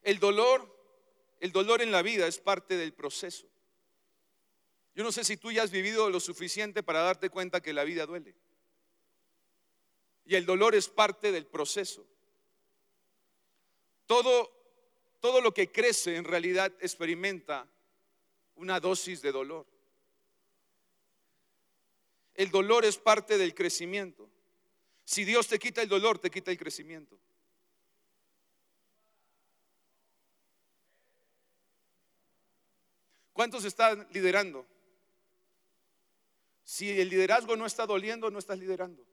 El 0.02 0.20
dolor, 0.20 0.70
el 1.40 1.52
dolor 1.52 1.82
en 1.82 1.92
la 1.92 2.02
vida 2.02 2.28
es 2.28 2.40
parte 2.40 2.78
del 2.78 2.94
proceso. 2.94 3.48
Yo 4.96 5.04
no 5.04 5.12
sé 5.12 5.24
si 5.24 5.38
tú 5.38 5.52
ya 5.52 5.64
has 5.64 5.72
vivido 5.72 6.10
lo 6.10 6.20
suficiente 6.20 6.84
para 6.84 7.02
darte 7.02 7.30
cuenta 7.30 7.62
que 7.62 7.74
la 7.74 7.84
vida 7.84 8.06
duele. 8.06 8.36
Y 10.26 10.36
el 10.36 10.46
dolor 10.46 10.76
es 10.76 10.88
parte 10.88 11.32
del 11.32 11.46
proceso. 11.46 12.06
Todo, 14.06 14.52
todo 15.20 15.42
lo 15.42 15.54
que 15.54 15.72
crece 15.72 16.16
en 16.16 16.26
realidad 16.26 16.72
experimenta 16.80 17.68
una 18.56 18.80
dosis 18.80 19.22
de 19.22 19.32
dolor. 19.32 19.73
El 22.36 22.50
dolor 22.50 22.86
es 22.86 22.98
parte 22.98 23.38
del 23.38 23.54
crecimiento. 23.54 24.30
Si 25.06 25.26
Dios 25.26 25.48
te 25.48 25.60
quita 25.60 25.82
el 25.82 25.90
dolor, 25.90 26.20
te 26.20 26.32
quita 26.32 26.52
el 26.52 26.58
crecimiento. 26.58 27.20
¿Cuántos 33.34 33.66
están 33.66 34.08
liderando? 34.12 34.66
Si 36.64 36.90
el 36.90 37.10
liderazgo 37.10 37.56
no 37.56 37.66
está 37.66 37.86
doliendo, 37.86 38.30
no 38.30 38.40
estás 38.40 38.58
liderando. 38.58 39.06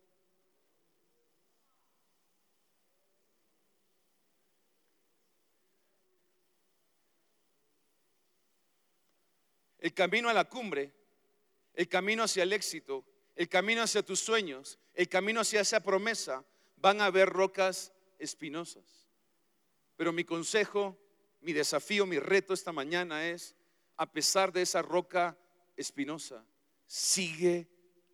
El 9.78 9.94
camino 9.94 10.28
a 10.28 10.34
la 10.34 10.44
cumbre, 10.44 10.92
el 11.72 11.88
camino 11.88 12.22
hacia 12.22 12.42
el 12.42 12.52
éxito, 12.52 13.02
el 13.40 13.49
camino 13.49 13.80
hacia 13.80 14.02
tus 14.02 14.20
sueños, 14.20 14.78
el 14.92 15.09
camino 15.09 15.40
hacia 15.40 15.62
esa 15.62 15.80
promesa, 15.80 16.44
van 16.76 17.00
a 17.00 17.06
haber 17.06 17.26
rocas 17.26 17.90
espinosas. 18.18 19.09
Pero 19.97 20.12
mi 20.12 20.25
consejo, 20.25 20.99
mi 21.40 21.54
desafío, 21.54 22.04
mi 22.04 22.18
reto 22.18 22.52
esta 22.52 22.70
mañana 22.70 23.26
es, 23.26 23.56
a 23.97 24.12
pesar 24.12 24.52
de 24.52 24.61
esa 24.61 24.82
roca 24.82 25.38
espinosa, 25.75 26.44
sigue 26.87 27.66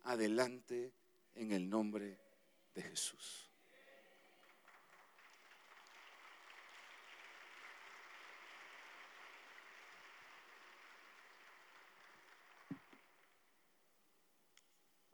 adelante 0.03 0.93
en 1.35 1.51
el 1.51 1.69
nombre 1.69 2.21
de 2.73 2.83
Jesús. 2.83 3.47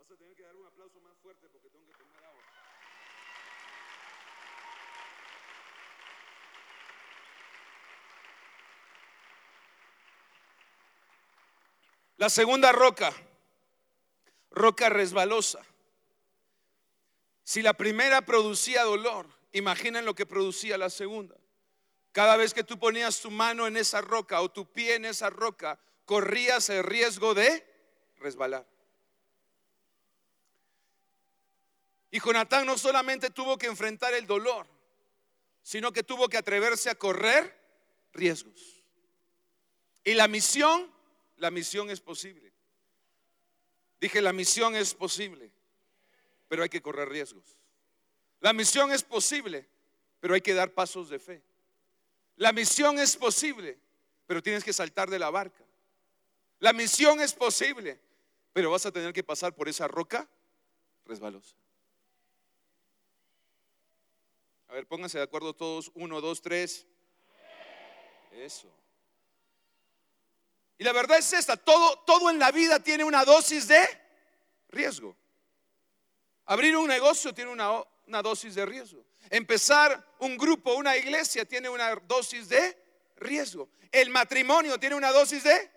Vas 0.03 0.11
a 0.11 0.15
tener 0.17 0.35
que 0.35 0.43
dar 0.43 0.55
un 0.57 0.67
aplauso 0.67 0.99
más 0.99 1.17
fuerte 1.19 1.47
porque 1.49 1.69
tengo 1.69 1.85
que 1.87 1.93
tomar 1.93 2.23
agua. 2.25 2.41
La 12.23 12.29
segunda 12.29 12.71
roca, 12.71 13.13
roca 14.51 14.87
resbalosa. 14.87 15.59
Si 17.43 17.61
la 17.61 17.73
primera 17.73 18.21
producía 18.21 18.85
dolor, 18.85 19.27
imaginen 19.51 20.05
lo 20.05 20.15
que 20.15 20.25
producía 20.25 20.77
la 20.77 20.89
segunda. 20.89 21.35
Cada 22.13 22.37
vez 22.37 22.53
que 22.53 22.63
tú 22.63 22.79
ponías 22.79 23.19
tu 23.19 23.29
mano 23.29 23.67
en 23.67 23.75
esa 23.75 23.99
roca 23.99 24.39
o 24.39 24.49
tu 24.49 24.71
pie 24.71 24.95
en 24.95 25.03
esa 25.03 25.29
roca, 25.29 25.77
corrías 26.05 26.69
el 26.69 26.85
riesgo 26.85 27.33
de 27.33 27.61
resbalar. 28.19 28.65
Y 32.09 32.21
Jonatán 32.21 32.65
no 32.65 32.77
solamente 32.77 33.31
tuvo 33.31 33.57
que 33.57 33.67
enfrentar 33.67 34.13
el 34.13 34.25
dolor, 34.25 34.65
sino 35.61 35.91
que 35.91 36.03
tuvo 36.03 36.29
que 36.29 36.37
atreverse 36.37 36.89
a 36.89 36.95
correr 36.95 37.53
riesgos. 38.13 38.81
Y 40.05 40.13
la 40.13 40.29
misión, 40.29 40.89
la 41.37 41.51
misión 41.51 41.89
es 41.89 41.99
posible. 41.99 42.51
Dije, 43.99 44.21
la 44.21 44.33
misión 44.33 44.75
es 44.75 44.93
posible, 44.93 45.51
pero 46.47 46.63
hay 46.63 46.69
que 46.69 46.81
correr 46.81 47.09
riesgos. 47.09 47.57
La 48.41 48.51
misión 48.51 48.91
es 48.91 49.03
posible, 49.03 49.67
pero 50.19 50.33
hay 50.33 50.41
que 50.41 50.53
dar 50.53 50.73
pasos 50.73 51.09
de 51.09 51.19
fe. 51.19 51.41
La 52.35 52.51
misión 52.51 52.99
es 52.99 53.15
posible, 53.15 53.77
pero 54.27 54.43
tienes 54.43 54.63
que 54.63 54.73
saltar 54.73 55.09
de 55.09 55.19
la 55.19 55.29
barca. 55.29 55.63
La 56.59 56.73
misión 56.73 57.21
es 57.21 57.33
posible, 57.33 57.99
pero 58.51 58.71
vas 58.71 58.85
a 58.85 58.91
tener 58.91 59.13
que 59.13 59.23
pasar 59.23 59.55
por 59.55 59.69
esa 59.69 59.87
roca 59.87 60.27
resbalosa. 61.05 61.55
A 64.67 64.73
ver, 64.73 64.87
pónganse 64.87 65.17
de 65.17 65.23
acuerdo 65.23 65.53
todos. 65.53 65.91
Uno, 65.93 66.19
dos, 66.19 66.41
tres. 66.41 66.87
Eso. 68.31 68.67
Y 70.83 70.85
la 70.85 70.91
verdad 70.91 71.17
es 71.17 71.31
esta, 71.31 71.55
todo, 71.55 71.99
todo 71.99 72.29
en 72.29 72.37
la 72.37 72.51
vida 72.51 72.77
tiene 72.77 73.05
una 73.05 73.23
dosis 73.23 73.69
de 73.69 73.81
riesgo. 74.67 75.15
Abrir 76.43 76.75
un 76.75 76.89
negocio 76.89 77.33
tiene 77.33 77.51
una, 77.51 78.21
dosis 78.21 78.53
de 78.53 78.65
riesgo. 78.65 79.05
Empezar 79.29 80.05
un 80.19 80.37
grupo, 80.37 80.73
una 80.73 80.97
iglesia 80.97 81.45
tiene 81.45 81.69
una 81.69 81.95
dosis 81.95 82.49
de 82.49 82.77
riesgo. 83.15 83.69
El 83.93 84.09
matrimonio 84.09 84.77
tiene 84.77 84.97
una 84.97 85.13
dosis 85.13 85.45
de... 85.45 85.71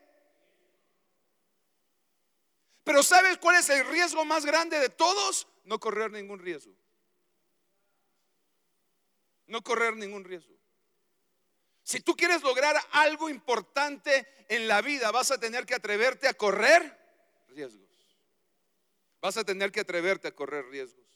Pero 2.83 3.01
¿sabes 3.05 3.39
cuál 3.39 3.61
es 3.61 3.71
el 3.71 3.87
riesgo 3.87 4.25
más 4.25 4.45
grande 4.45 4.81
de 4.81 4.89
todos? 4.89 5.47
No 5.63 5.79
correr 5.79 6.11
ningún 6.11 6.41
riesgo. 6.41 6.75
No 9.47 9.63
correr 9.63 9.95
ningún 9.95 10.25
riesgo. 10.25 10.56
Si 11.87 12.01
tú 12.01 12.17
quieres 12.17 12.43
lograr 12.43 12.75
algo 12.91 13.29
importante 13.29 14.27
en 14.49 14.67
la 14.67 14.83
vida, 14.83 15.13
vas 15.13 15.31
a 15.31 15.39
tener 15.39 15.65
que 15.65 15.77
atreverte 15.77 16.27
a 16.27 16.35
correr 16.35 16.99
riesgos. 17.47 17.87
Vas 19.21 19.37
a 19.37 19.45
tener 19.45 19.71
que 19.71 19.83
atreverte 19.83 20.27
a 20.27 20.35
correr 20.35 20.67
riesgos. 20.67 21.07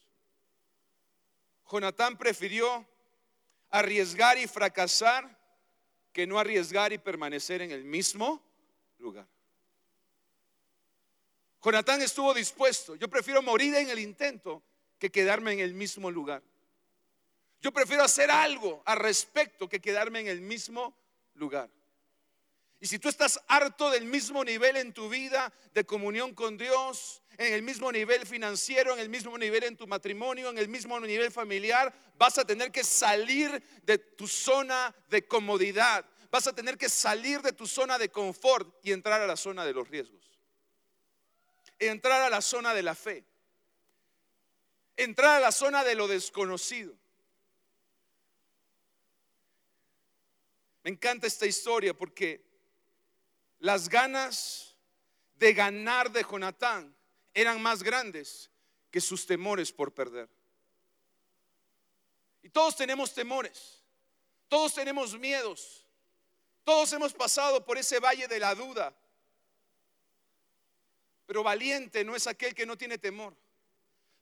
Jonatán 1.68 2.16
prefirió 2.16 2.88
arriesgar 3.68 4.38
y 4.38 4.46
fracasar 4.46 5.37
que 6.12 6.24
no 6.24 6.38
arriesgar 6.38 6.92
y 6.92 6.98
permanecer 6.98 7.62
en 7.62 7.72
el 7.72 7.83
mismo 7.83 8.40
lugar. 8.98 9.26
Jonatán 11.64 12.00
estuvo 12.00 12.33
dispuesto. 12.33 12.94
Yo 12.94 13.11
prefiero 13.11 13.42
morir 13.42 13.74
en 13.74 13.90
el 13.90 13.98
intento 13.98 14.62
que 15.00 15.11
quedarme 15.11 15.52
en 15.52 15.59
el 15.59 15.74
mismo 15.74 16.12
lugar. 16.12 16.44
Yo 17.61 17.73
prefiero 17.73 18.03
hacer 18.03 18.31
algo 18.31 18.83
al 18.87 18.99
respecto 18.99 19.68
que 19.68 19.81
quedarme 19.81 20.20
en 20.20 20.29
el 20.29 20.40
mismo 20.40 20.96
lugar. 21.35 21.70
Y 22.81 22.87
si 22.87 22.99
tú 22.99 23.11
estás 23.11 23.38
harto 23.46 23.90
del 23.90 24.07
mismo 24.07 24.42
nivel 24.42 24.79
en 24.79 24.94
tu 24.94 25.11
vida 25.11 25.53
de 25.75 25.85
comunión 25.85 26.35
con 26.35 26.57
Dios, 26.57 27.23
en 27.37 27.53
el 27.53 27.62
mismo 27.62 27.92
nivel 27.92 28.27
financiero, 28.27 28.94
en 28.94 29.01
el 29.01 29.11
mismo 29.11 29.37
nivel 29.37 29.64
en 29.64 29.77
tu 29.77 29.87
matrimonio, 29.87 30.49
en 30.49 30.57
el 30.57 30.68
mismo 30.68 30.99
nivel 30.99 31.31
familiar, 31.31 31.92
vas 32.16 32.38
a 32.38 32.44
tener 32.46 32.73
que 32.73 32.83
salir 32.83 33.62
de 33.83 33.99
tu 33.99 34.27
zona 34.27 34.94
de 35.11 35.29
comodidad. 35.29 36.07
Vas 36.31 36.46
a 36.46 36.55
tener 36.55 36.79
que 36.79 36.88
salir 36.88 37.42
de 37.42 37.53
tu 37.53 37.66
zona 37.66 37.99
de 37.99 38.09
confort 38.09 38.75
y 38.83 38.92
entrar 38.92 39.20
a 39.20 39.27
la 39.27 39.37
zona 39.37 39.66
de 39.66 39.75
los 39.75 39.88
riesgos. 39.88 40.25
Entrar 41.79 42.23
a 42.23 42.31
la 42.31 42.40
zona 42.40 42.73
de 42.73 42.83
la 42.83 42.94
fe. 42.94 43.27
Entrar 44.96 45.37
a 45.37 45.40
la 45.40 45.53
zona 45.53 45.85
de 45.85 45.94
lo 45.94 46.09
desconocido. 46.09 46.99
Me 50.82 50.90
encanta 50.90 51.26
esta 51.26 51.46
historia 51.46 51.92
porque 51.94 52.44
las 53.58 53.88
ganas 53.88 54.74
de 55.36 55.52
ganar 55.52 56.10
de 56.10 56.22
Jonatán 56.22 56.94
eran 57.34 57.60
más 57.62 57.82
grandes 57.82 58.50
que 58.90 59.00
sus 59.00 59.26
temores 59.26 59.72
por 59.72 59.92
perder. 59.92 60.28
Y 62.42 62.48
todos 62.48 62.76
tenemos 62.76 63.12
temores, 63.12 63.82
todos 64.48 64.74
tenemos 64.74 65.18
miedos, 65.18 65.86
todos 66.64 66.92
hemos 66.92 67.12
pasado 67.12 67.64
por 67.64 67.76
ese 67.76 67.98
valle 68.00 68.26
de 68.26 68.38
la 68.38 68.54
duda. 68.54 68.94
Pero 71.26 71.42
valiente 71.42 72.04
no 72.04 72.16
es 72.16 72.26
aquel 72.26 72.54
que 72.54 72.66
no 72.66 72.76
tiene 72.76 72.98
temor. 72.98 73.36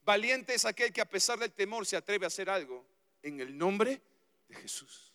Valiente 0.05 0.55
es 0.55 0.65
aquel 0.65 0.93
que 0.93 1.01
a 1.01 1.09
pesar 1.09 1.39
del 1.39 1.53
temor 1.53 1.87
se 1.87 1.97
atreve 1.97 2.27
a 2.27 2.29
hacer 2.29 2.51
algo 2.51 2.85
en 3.23 3.41
el 3.41 3.57
nombre 3.57 4.01
de 4.49 4.57
Jesús. 4.57 5.08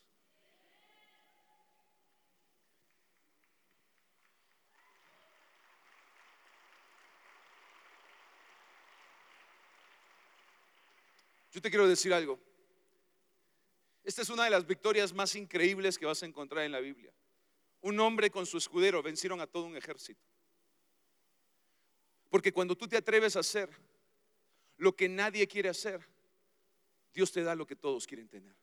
Yo 11.53 11.61
te 11.61 11.69
quiero 11.69 11.87
decir 11.87 12.11
algo. 12.11 12.39
Esta 14.03 14.23
es 14.23 14.29
una 14.29 14.43
de 14.43 14.49
las 14.49 14.65
victorias 14.65 15.13
más 15.13 15.35
increíbles 15.35 15.99
que 15.99 16.05
vas 16.05 16.23
a 16.23 16.25
encontrar 16.25 16.65
en 16.65 16.71
la 16.71 16.79
Biblia. 16.79 17.13
Un 17.81 17.99
hombre 17.99 18.31
con 18.31 18.45
su 18.47 18.57
escudero 18.57 19.03
vencieron 19.03 19.39
a 19.39 19.45
todo 19.47 19.65
un 19.65 19.77
ejército. 19.77 20.19
Porque 22.31 22.51
cuando 22.51 22.75
tú 22.75 22.87
te 22.87 22.97
atreves 22.97 23.35
a 23.35 23.41
hacer 23.41 23.69
lo 24.77 24.95
que 24.95 25.07
nadie 25.07 25.47
quiere 25.47 25.69
hacer, 25.69 26.03
Dios 27.13 27.31
te 27.31 27.43
da 27.43 27.53
lo 27.53 27.67
que 27.67 27.75
todos 27.75 28.07
quieren 28.07 28.27
tener. 28.27 28.55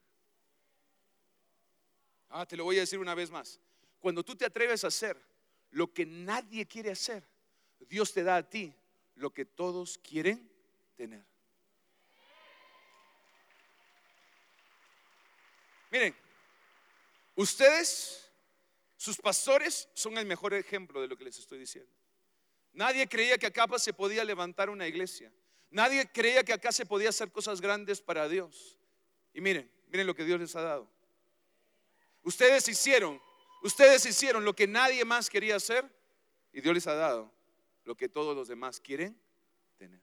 Ah, 2.28 2.44
te 2.44 2.56
lo 2.56 2.64
voy 2.64 2.78
a 2.78 2.80
decir 2.80 2.98
una 2.98 3.14
vez 3.14 3.30
más. 3.30 3.60
Cuando 4.00 4.24
tú 4.24 4.34
te 4.34 4.44
atreves 4.44 4.82
a 4.82 4.88
hacer 4.88 5.16
lo 5.70 5.92
que 5.92 6.04
nadie 6.04 6.66
quiere 6.66 6.90
hacer, 6.90 7.22
Dios 7.88 8.12
te 8.12 8.24
da 8.24 8.36
a 8.36 8.48
ti 8.48 8.74
lo 9.14 9.32
que 9.32 9.44
todos 9.44 9.96
quieren 9.98 10.50
tener. 10.96 11.29
Miren, 15.90 16.14
ustedes, 17.34 18.30
sus 18.96 19.16
pastores, 19.16 19.88
son 19.94 20.16
el 20.18 20.26
mejor 20.26 20.54
ejemplo 20.54 21.00
de 21.00 21.08
lo 21.08 21.16
que 21.16 21.24
les 21.24 21.38
estoy 21.38 21.58
diciendo. 21.58 21.90
Nadie 22.72 23.08
creía 23.08 23.36
que 23.38 23.46
acá 23.46 23.66
se 23.78 23.92
podía 23.92 24.24
levantar 24.24 24.70
una 24.70 24.86
iglesia. 24.86 25.32
Nadie 25.70 26.10
creía 26.10 26.44
que 26.44 26.52
acá 26.52 26.72
se 26.72 26.86
podía 26.86 27.08
hacer 27.08 27.30
cosas 27.32 27.60
grandes 27.60 28.00
para 28.00 28.28
Dios. 28.28 28.78
Y 29.34 29.40
miren, 29.40 29.70
miren 29.88 30.06
lo 30.06 30.14
que 30.14 30.24
Dios 30.24 30.40
les 30.40 30.54
ha 30.56 30.62
dado. 30.62 30.88
Ustedes 32.22 32.68
hicieron, 32.68 33.20
ustedes 33.62 34.04
hicieron 34.06 34.44
lo 34.44 34.54
que 34.54 34.66
nadie 34.66 35.04
más 35.04 35.30
quería 35.30 35.56
hacer 35.56 35.88
y 36.52 36.60
Dios 36.60 36.74
les 36.74 36.86
ha 36.86 36.94
dado 36.94 37.32
lo 37.84 37.96
que 37.96 38.08
todos 38.08 38.36
los 38.36 38.48
demás 38.48 38.80
quieren 38.80 39.20
tener. 39.78 40.00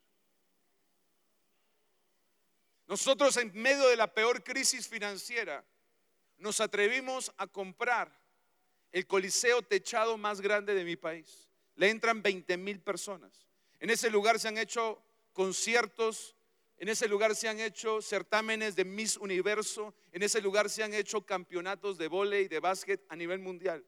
Nosotros 2.88 3.36
en 3.38 3.52
medio 3.54 3.88
de 3.88 3.98
la 3.98 4.14
peor 4.14 4.44
crisis 4.44 4.88
financiera 4.88 5.64
nos 6.38 6.62
atrevimos 6.62 7.32
a 7.38 7.48
comprar 7.48 8.12
el 8.92 9.06
coliseo 9.06 9.62
techado 9.62 10.18
más 10.18 10.42
grande 10.42 10.74
de 10.74 10.84
mi 10.84 10.96
país. 10.96 11.48
Le 11.76 11.90
entran 11.90 12.22
20 12.22 12.58
mil 12.58 12.80
personas. 12.80 13.48
En 13.80 13.90
ese 13.90 14.10
lugar 14.10 14.40
se 14.40 14.48
han 14.48 14.58
hecho 14.58 15.02
conciertos, 15.34 16.36
en 16.78 16.90
ese 16.90 17.08
lugar 17.08 17.36
se 17.36 17.48
han 17.48 17.60
hecho 17.60 18.02
certámenes 18.02 18.76
de 18.76 18.86
Miss 18.86 19.18
Universo, 19.18 19.94
en 20.12 20.24
ese 20.24 20.42
lugar 20.42 20.70
se 20.70 20.84
han 20.84 20.94
hecho 20.94 21.26
campeonatos 21.26 21.98
de 21.98 22.08
vóley 22.08 22.48
de 22.48 22.60
básquet 22.60 23.06
a 23.10 23.16
nivel 23.16 23.40
mundial. 23.40 23.86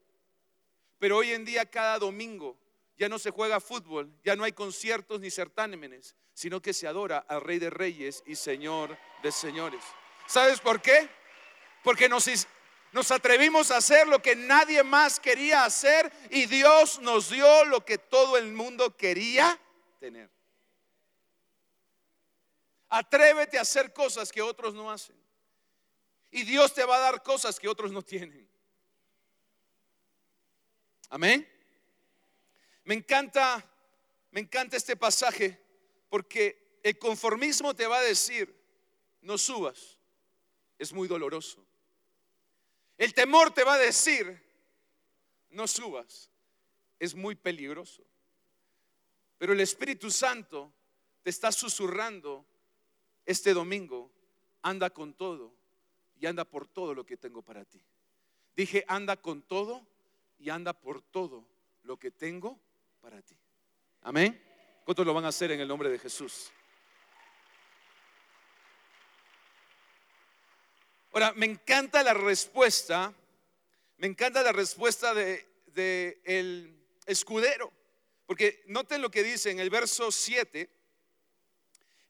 Pero 0.98 1.16
hoy 1.16 1.32
en 1.32 1.44
día 1.44 1.66
cada 1.66 1.98
domingo 1.98 2.58
ya 2.96 3.08
no 3.08 3.18
se 3.18 3.30
juega 3.30 3.60
fútbol, 3.60 4.12
ya 4.22 4.36
no 4.36 4.44
hay 4.44 4.52
conciertos 4.52 5.20
ni 5.20 5.30
certámenes, 5.30 6.14
sino 6.34 6.60
que 6.60 6.72
se 6.72 6.86
adora 6.86 7.18
al 7.18 7.40
Rey 7.40 7.58
de 7.58 7.70
Reyes 7.70 8.22
y 8.26 8.34
Señor 8.34 8.98
de 9.22 9.32
Señores. 9.32 9.82
¿Sabes 10.26 10.60
por 10.60 10.80
qué? 10.82 11.08
Porque 11.82 12.08
nos, 12.08 12.28
atrevimos 13.10 13.70
a 13.70 13.78
hacer 13.78 14.06
lo 14.06 14.20
que 14.20 14.36
nadie 14.36 14.82
más 14.82 15.18
quería 15.18 15.64
hacer 15.64 16.12
y 16.30 16.46
Dios 16.46 17.00
nos 17.00 17.30
dio 17.30 17.64
lo 17.64 17.84
que 17.84 17.98
todo 17.98 18.36
el 18.36 18.52
mundo 18.52 18.96
quería 18.96 19.58
tener. 19.98 20.30
Atrévete 22.88 23.58
a 23.58 23.62
hacer 23.62 23.92
cosas 23.92 24.32
que 24.32 24.42
otros 24.42 24.74
no 24.74 24.90
hacen. 24.90 25.16
Y 26.30 26.42
Dios 26.44 26.74
te 26.74 26.84
va 26.84 26.96
a 26.96 27.00
dar 27.00 27.22
cosas 27.22 27.58
que 27.58 27.68
otros 27.68 27.92
no 27.92 28.02
tienen. 28.02 28.48
Amén. 31.08 31.48
Me 32.84 32.94
encanta, 32.94 33.64
me 34.30 34.40
encanta 34.40 34.76
este 34.76 34.96
pasaje 34.96 35.60
porque 36.08 36.78
el 36.82 36.98
conformismo 36.98 37.74
te 37.74 37.86
va 37.86 37.98
a 37.98 38.02
decir, 38.02 38.54
no 39.20 39.38
subas, 39.38 39.98
es 40.78 40.92
muy 40.92 41.06
doloroso. 41.06 41.64
El 43.00 43.14
temor 43.14 43.50
te 43.50 43.64
va 43.64 43.76
a 43.76 43.78
decir, 43.78 44.42
no 45.52 45.66
subas, 45.66 46.28
es 46.98 47.14
muy 47.14 47.34
peligroso. 47.34 48.04
Pero 49.38 49.54
el 49.54 49.60
Espíritu 49.60 50.10
Santo 50.10 50.70
te 51.22 51.30
está 51.30 51.50
susurrando 51.50 52.44
este 53.24 53.54
domingo, 53.54 54.10
anda 54.60 54.90
con 54.90 55.14
todo 55.14 55.50
y 56.20 56.26
anda 56.26 56.44
por 56.44 56.68
todo 56.68 56.92
lo 56.92 57.06
que 57.06 57.16
tengo 57.16 57.40
para 57.40 57.64
ti. 57.64 57.82
Dije, 58.54 58.84
anda 58.86 59.16
con 59.16 59.40
todo 59.40 59.80
y 60.38 60.50
anda 60.50 60.74
por 60.74 61.00
todo 61.00 61.46
lo 61.84 61.98
que 61.98 62.10
tengo 62.10 62.60
para 63.00 63.22
ti. 63.22 63.38
Amén. 64.02 64.38
¿Cuántos 64.84 65.06
lo 65.06 65.14
van 65.14 65.24
a 65.24 65.28
hacer 65.28 65.52
en 65.52 65.60
el 65.60 65.68
nombre 65.68 65.88
de 65.88 65.98
Jesús? 65.98 66.52
Me 71.34 71.44
encanta 71.44 72.02
la 72.02 72.14
respuesta, 72.14 73.12
me 73.98 74.06
encanta 74.06 74.42
la 74.42 74.52
respuesta 74.52 75.12
de, 75.12 75.46
el 76.24 76.74
escudero, 77.04 77.70
porque 78.24 78.62
noten 78.68 79.02
lo 79.02 79.10
que 79.10 79.22
dice 79.22 79.50
en 79.50 79.60
el 79.60 79.68
verso 79.68 80.10
7, 80.10 80.70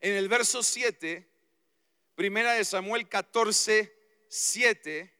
en 0.01 0.15
el 0.15 0.29
verso 0.29 0.63
7, 0.63 1.29
primera 2.15 2.53
de 2.53 2.65
Samuel 2.65 3.09
14, 3.09 3.93
7, 4.29 5.13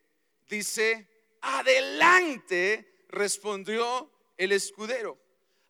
dice, 0.49 1.09
adelante, 1.41 3.07
respondió 3.09 4.09
el 4.37 4.53
escudero, 4.53 5.19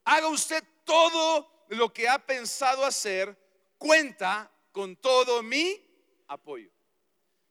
haga 0.05 0.29
usted 0.29 0.63
todo 0.85 1.65
lo 1.71 1.91
que 1.91 2.07
ha 2.07 2.19
pensado 2.19 2.85
hacer, 2.85 3.35
cuenta 3.79 4.53
con 4.73 4.95
todo 4.97 5.43
mi 5.43 5.83
apoyo. 6.29 6.71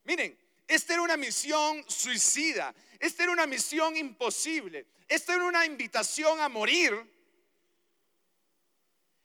Miren, 0.03 0.38
esta 0.69 0.93
era 0.93 1.01
una 1.01 1.17
misión 1.17 1.83
suicida. 1.89 2.75
Esta 2.99 3.23
era 3.23 3.31
una 3.31 3.47
misión 3.47 3.97
imposible. 3.97 4.85
Esta 5.07 5.33
era 5.33 5.45
una 5.45 5.65
invitación 5.65 6.39
a 6.39 6.47
morir. 6.47 6.93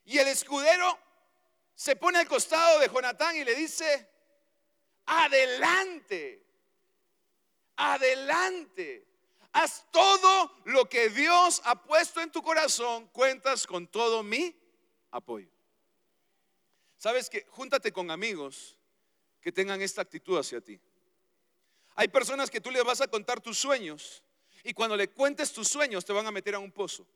Y 0.06 0.16
el 0.16 0.28
escudero 0.28 0.98
se 1.74 1.96
pone 1.96 2.18
al 2.18 2.26
costado 2.26 2.80
de 2.80 2.88
Jonatán 2.88 3.36
y 3.36 3.44
le 3.44 3.54
dice, 3.54 4.08
adelante, 5.04 6.42
adelante. 7.76 9.06
Haz 9.52 9.84
todo 9.90 10.62
lo 10.64 10.88
que 10.88 11.10
Dios 11.10 11.60
ha 11.66 11.82
puesto 11.82 12.22
en 12.22 12.32
tu 12.32 12.42
corazón. 12.42 13.08
Cuentas 13.08 13.66
con 13.66 13.86
todo 13.86 14.22
mi 14.22 14.56
apoyo. 15.10 15.50
Sabes 16.96 17.28
que 17.28 17.44
júntate 17.50 17.92
con 17.92 18.10
amigos 18.10 18.78
que 19.42 19.52
tengan 19.52 19.82
esta 19.82 20.00
actitud 20.00 20.38
hacia 20.38 20.62
ti. 20.62 20.80
Hay 21.94 22.08
personas 22.08 22.50
que 22.50 22.60
tú 22.60 22.70
les 22.70 22.84
vas 22.84 23.00
a 23.00 23.06
contar 23.06 23.40
tus 23.40 23.58
sueños 23.58 24.22
y 24.62 24.72
cuando 24.72 24.96
le 24.96 25.08
cuentes 25.08 25.52
tus 25.52 25.68
sueños 25.68 26.04
te 26.04 26.12
van 26.12 26.26
a 26.26 26.30
meter 26.30 26.54
a 26.54 26.58
un 26.58 26.72
pozo. 26.72 27.06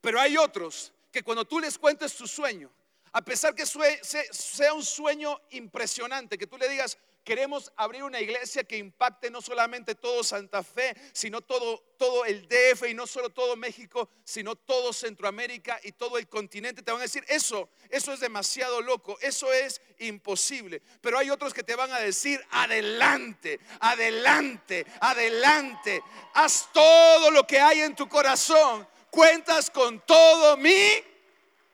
Pero 0.00 0.20
hay 0.20 0.36
otros 0.36 0.92
que 1.12 1.22
cuando 1.22 1.44
tú 1.44 1.60
les 1.60 1.78
cuentes 1.78 2.14
tu 2.16 2.26
sueño, 2.26 2.70
a 3.12 3.22
pesar 3.22 3.54
que 3.54 3.64
sea 3.66 4.74
un 4.74 4.84
sueño 4.84 5.40
impresionante, 5.50 6.38
que 6.38 6.46
tú 6.46 6.58
le 6.58 6.68
digas, 6.68 6.98
Queremos 7.26 7.72
abrir 7.74 8.04
una 8.04 8.20
iglesia 8.20 8.62
que 8.62 8.78
impacte 8.78 9.32
no 9.32 9.42
solamente 9.42 9.96
todo 9.96 10.22
Santa 10.22 10.62
Fe, 10.62 10.96
sino 11.12 11.40
todo, 11.40 11.80
todo 11.98 12.24
el 12.24 12.46
DF 12.46 12.88
y 12.88 12.94
no 12.94 13.04
solo 13.04 13.30
todo 13.30 13.56
México, 13.56 14.08
sino 14.22 14.54
todo 14.54 14.92
Centroamérica 14.92 15.80
y 15.82 15.90
todo 15.90 16.18
el 16.18 16.28
continente. 16.28 16.82
Te 16.82 16.92
van 16.92 17.00
a 17.00 17.02
decir, 17.02 17.24
eso, 17.26 17.68
eso 17.90 18.12
es 18.12 18.20
demasiado 18.20 18.80
loco, 18.80 19.18
eso 19.20 19.52
es 19.52 19.80
imposible. 19.98 20.80
Pero 21.00 21.18
hay 21.18 21.28
otros 21.30 21.52
que 21.52 21.64
te 21.64 21.74
van 21.74 21.90
a 21.90 21.98
decir, 21.98 22.40
adelante, 22.48 23.58
adelante, 23.80 24.86
adelante. 25.00 26.04
Haz 26.34 26.68
todo 26.72 27.32
lo 27.32 27.44
que 27.44 27.58
hay 27.58 27.80
en 27.80 27.96
tu 27.96 28.08
corazón. 28.08 28.86
Cuentas 29.10 29.68
con 29.68 29.98
todo 30.06 30.56
mi 30.56 31.02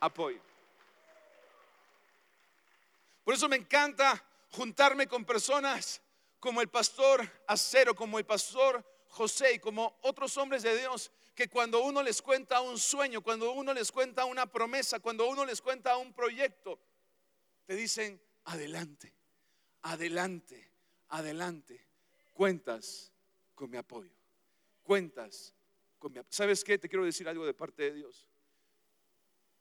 apoyo. 0.00 0.40
Por 3.24 3.34
eso 3.34 3.48
me 3.48 3.56
encanta 3.56 4.24
juntarme 4.50 5.06
con 5.06 5.24
personas 5.24 6.00
como 6.40 6.60
el 6.60 6.68
pastor 6.68 7.28
Acero, 7.46 7.94
como 7.94 8.18
el 8.18 8.26
pastor 8.26 8.84
José 9.08 9.54
y 9.54 9.58
como 9.58 9.98
otros 10.02 10.36
hombres 10.36 10.62
de 10.62 10.76
Dios, 10.76 11.12
que 11.34 11.48
cuando 11.48 11.82
uno 11.82 12.02
les 12.02 12.20
cuenta 12.20 12.60
un 12.60 12.78
sueño, 12.78 13.22
cuando 13.22 13.52
uno 13.52 13.72
les 13.72 13.92
cuenta 13.92 14.24
una 14.24 14.46
promesa, 14.46 15.00
cuando 15.00 15.28
uno 15.28 15.44
les 15.44 15.60
cuenta 15.60 15.96
un 15.96 16.12
proyecto, 16.12 16.78
te 17.66 17.76
dicen, 17.76 18.20
adelante, 18.44 19.14
adelante, 19.82 20.68
adelante, 21.08 21.86
cuentas 22.34 23.12
con 23.54 23.70
mi 23.70 23.76
apoyo, 23.76 24.12
cuentas 24.82 25.54
con 25.98 26.12
mi 26.12 26.18
apoyo. 26.18 26.32
¿Sabes 26.32 26.64
qué? 26.64 26.76
Te 26.76 26.88
quiero 26.88 27.04
decir 27.04 27.28
algo 27.28 27.46
de 27.46 27.54
parte 27.54 27.84
de 27.84 27.92
Dios. 27.92 28.26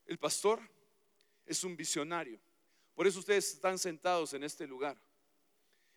El 0.08 0.18
pastor 0.18 0.62
es 1.46 1.64
un 1.64 1.78
visionario. 1.78 2.40
Por 3.02 3.08
eso 3.08 3.18
ustedes 3.18 3.54
están 3.54 3.80
sentados 3.80 4.32
en 4.36 4.44
este 4.44 4.68
lugar. 4.68 4.96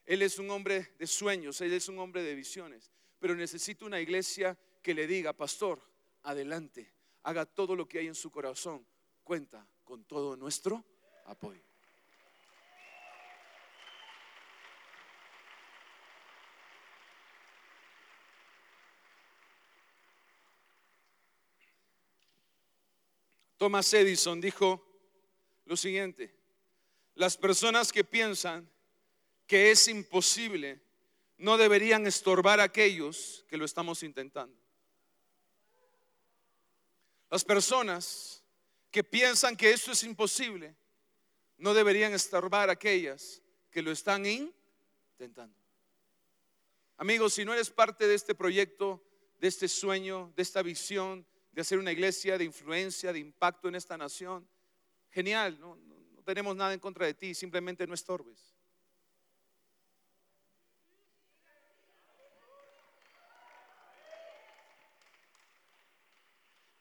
Él 0.06 0.22
es 0.22 0.38
un 0.38 0.50
hombre 0.50 0.94
de 0.98 1.06
sueños, 1.06 1.60
él 1.60 1.74
es 1.74 1.86
un 1.90 1.98
hombre 1.98 2.22
de 2.22 2.34
visiones, 2.34 2.90
pero 3.18 3.34
necesita 3.34 3.84
una 3.84 4.00
iglesia 4.00 4.58
que 4.82 4.94
le 4.94 5.06
diga, 5.06 5.34
pastor, 5.34 5.82
adelante, 6.22 6.90
haga 7.22 7.44
todo 7.44 7.76
lo 7.76 7.86
que 7.86 7.98
hay 7.98 8.06
en 8.06 8.14
su 8.14 8.30
corazón, 8.30 8.86
cuenta 9.22 9.68
con 9.84 10.04
todo 10.04 10.34
nuestro 10.34 10.82
apoyo. 11.26 11.60
Thomas 23.58 23.92
Edison 23.92 24.40
dijo 24.40 24.82
lo 25.66 25.76
siguiente, 25.76 26.43
las 27.14 27.36
personas 27.36 27.92
que 27.92 28.04
piensan 28.04 28.68
que 29.46 29.70
es 29.70 29.88
imposible 29.88 30.80
no 31.38 31.56
deberían 31.56 32.06
estorbar 32.06 32.60
a 32.60 32.64
aquellos 32.64 33.44
que 33.48 33.56
lo 33.56 33.64
estamos 33.64 34.02
intentando. 34.02 34.56
Las 37.30 37.44
personas 37.44 38.42
que 38.90 39.02
piensan 39.02 39.56
que 39.56 39.72
esto 39.72 39.92
es 39.92 40.02
imposible 40.04 40.76
no 41.58 41.74
deberían 41.74 42.12
estorbar 42.14 42.68
a 42.68 42.72
aquellas 42.72 43.42
que 43.70 43.82
lo 43.82 43.90
están 43.90 44.24
intentando. 44.26 45.58
Amigos, 46.96 47.34
si 47.34 47.44
no 47.44 47.52
eres 47.52 47.70
parte 47.70 48.06
de 48.06 48.14
este 48.14 48.34
proyecto, 48.34 49.02
de 49.40 49.48
este 49.48 49.68
sueño, 49.68 50.32
de 50.36 50.42
esta 50.42 50.62
visión, 50.62 51.26
de 51.50 51.60
hacer 51.60 51.78
una 51.78 51.92
iglesia 51.92 52.38
de 52.38 52.44
influencia, 52.44 53.12
de 53.12 53.18
impacto 53.18 53.68
en 53.68 53.74
esta 53.74 53.96
nación, 53.96 54.48
genial, 55.10 55.58
no, 55.58 55.76
tenemos 56.24 56.56
nada 56.56 56.72
en 56.72 56.80
contra 56.80 57.06
de 57.06 57.14
ti, 57.14 57.34
simplemente 57.34 57.86
no 57.86 57.94
estorbes. 57.94 58.54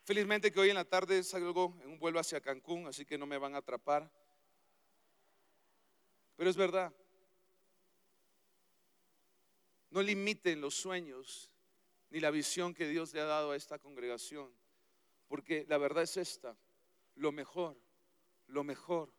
Felizmente 0.06 0.52
que 0.52 0.60
hoy 0.60 0.70
en 0.70 0.76
la 0.76 0.84
tarde 0.84 1.24
salgo 1.24 1.78
en 1.82 1.92
un 1.92 2.00
vuelo 2.00 2.20
hacia 2.20 2.42
Cancún, 2.42 2.88
así 2.88 3.06
que 3.06 3.18
no 3.18 3.26
me 3.26 3.38
van 3.38 3.56
a 3.56 3.60
atrapar. 3.60 4.12
Pero 6.36 6.50
es 6.50 6.58
verdad. 6.58 6.94
No 9.92 10.02
limiten 10.02 10.60
los 10.60 10.76
sueños 10.76 11.50
ni 12.10 12.20
la 12.20 12.32
visión 12.32 12.74
que 12.74 12.88
Dios 12.88 13.14
le 13.14 13.22
ha 13.22 13.26
dado 13.26 13.52
a 13.52 13.56
esta 13.56 13.80
congregación, 13.80 14.52
porque 15.28 15.66
la 15.68 15.78
verdad 15.78 16.04
es 16.04 16.18
esta, 16.18 16.56
lo 17.16 17.32
mejor, 17.32 17.76
lo 18.48 18.64
mejor, 18.64 19.12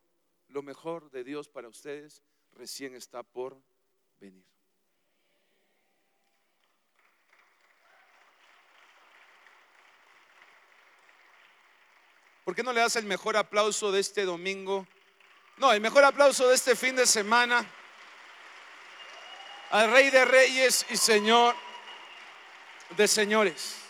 lo 0.55 0.63
mejor 0.63 1.11
de 1.11 1.25
Dios 1.25 1.49
para 1.49 1.67
ustedes 1.67 2.23
recién 2.53 2.95
está 2.95 3.25
por 3.25 3.61
venir. 4.21 4.45
¿Por 12.45 12.55
qué 12.55 12.63
no 12.63 12.73
le 12.73 12.79
das 12.79 12.95
el 12.95 13.05
mejor 13.05 13.37
aplauso 13.37 13.91
de 13.91 13.99
este 13.99 14.25
domingo? 14.25 14.87
No, 15.57 15.73
el 15.73 15.81
mejor 15.81 16.05
aplauso 16.05 16.47
de 16.47 16.55
este 16.55 16.77
fin 16.77 16.95
de 16.95 17.07
semana 17.07 17.69
al 19.71 19.91
Rey 19.91 20.11
de 20.11 20.25
Reyes 20.25 20.87
y 20.89 20.97
Señor 20.97 21.57
de 22.91 23.09
Señores. 23.09 23.84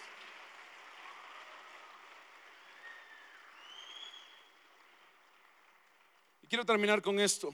Quiero 6.54 6.64
terminar 6.64 7.02
con 7.02 7.18
esto. 7.18 7.52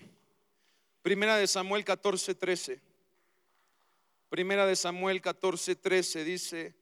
Primera 1.00 1.38
de 1.38 1.46
Samuel 1.46 1.86
14, 1.86 2.34
13. 2.34 2.82
Primera 4.28 4.66
de 4.66 4.76
Samuel 4.76 5.22
14, 5.22 5.74
13 5.74 6.22
dice, 6.22 6.74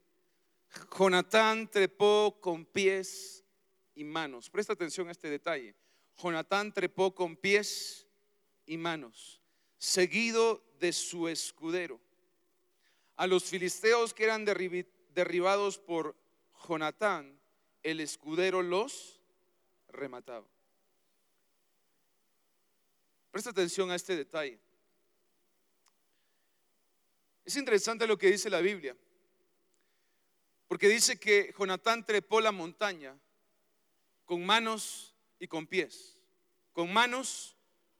Jonatán 0.98 1.70
trepó 1.70 2.36
con 2.40 2.64
pies 2.64 3.44
y 3.94 4.02
manos. 4.02 4.50
Presta 4.50 4.72
atención 4.72 5.06
a 5.06 5.12
este 5.12 5.30
detalle. 5.30 5.76
Jonatán 6.20 6.72
trepó 6.72 7.14
con 7.14 7.36
pies 7.36 8.08
y 8.66 8.76
manos, 8.78 9.40
seguido 9.78 10.64
de 10.80 10.92
su 10.92 11.28
escudero. 11.28 12.00
A 13.14 13.28
los 13.28 13.44
filisteos 13.44 14.12
que 14.12 14.24
eran 14.24 14.44
derribados 14.44 15.78
por 15.78 16.16
Jonatán, 16.66 17.38
el 17.84 18.00
escudero 18.00 18.60
los 18.60 19.20
remataba. 19.86 20.48
Presta 23.38 23.50
atención 23.50 23.88
a 23.92 23.94
este 23.94 24.16
detalle. 24.16 24.58
Es 27.44 27.54
interesante 27.54 28.04
lo 28.04 28.18
que 28.18 28.32
dice 28.32 28.50
la 28.50 28.60
Biblia, 28.60 28.96
porque 30.66 30.88
dice 30.88 31.20
que 31.20 31.54
Jonatán 31.56 32.04
trepó 32.04 32.40
la 32.40 32.50
montaña 32.50 33.16
con 34.24 34.44
manos 34.44 35.14
y 35.38 35.46
con 35.46 35.68
pies. 35.68 36.18
Con 36.72 36.92
manos 36.92 37.56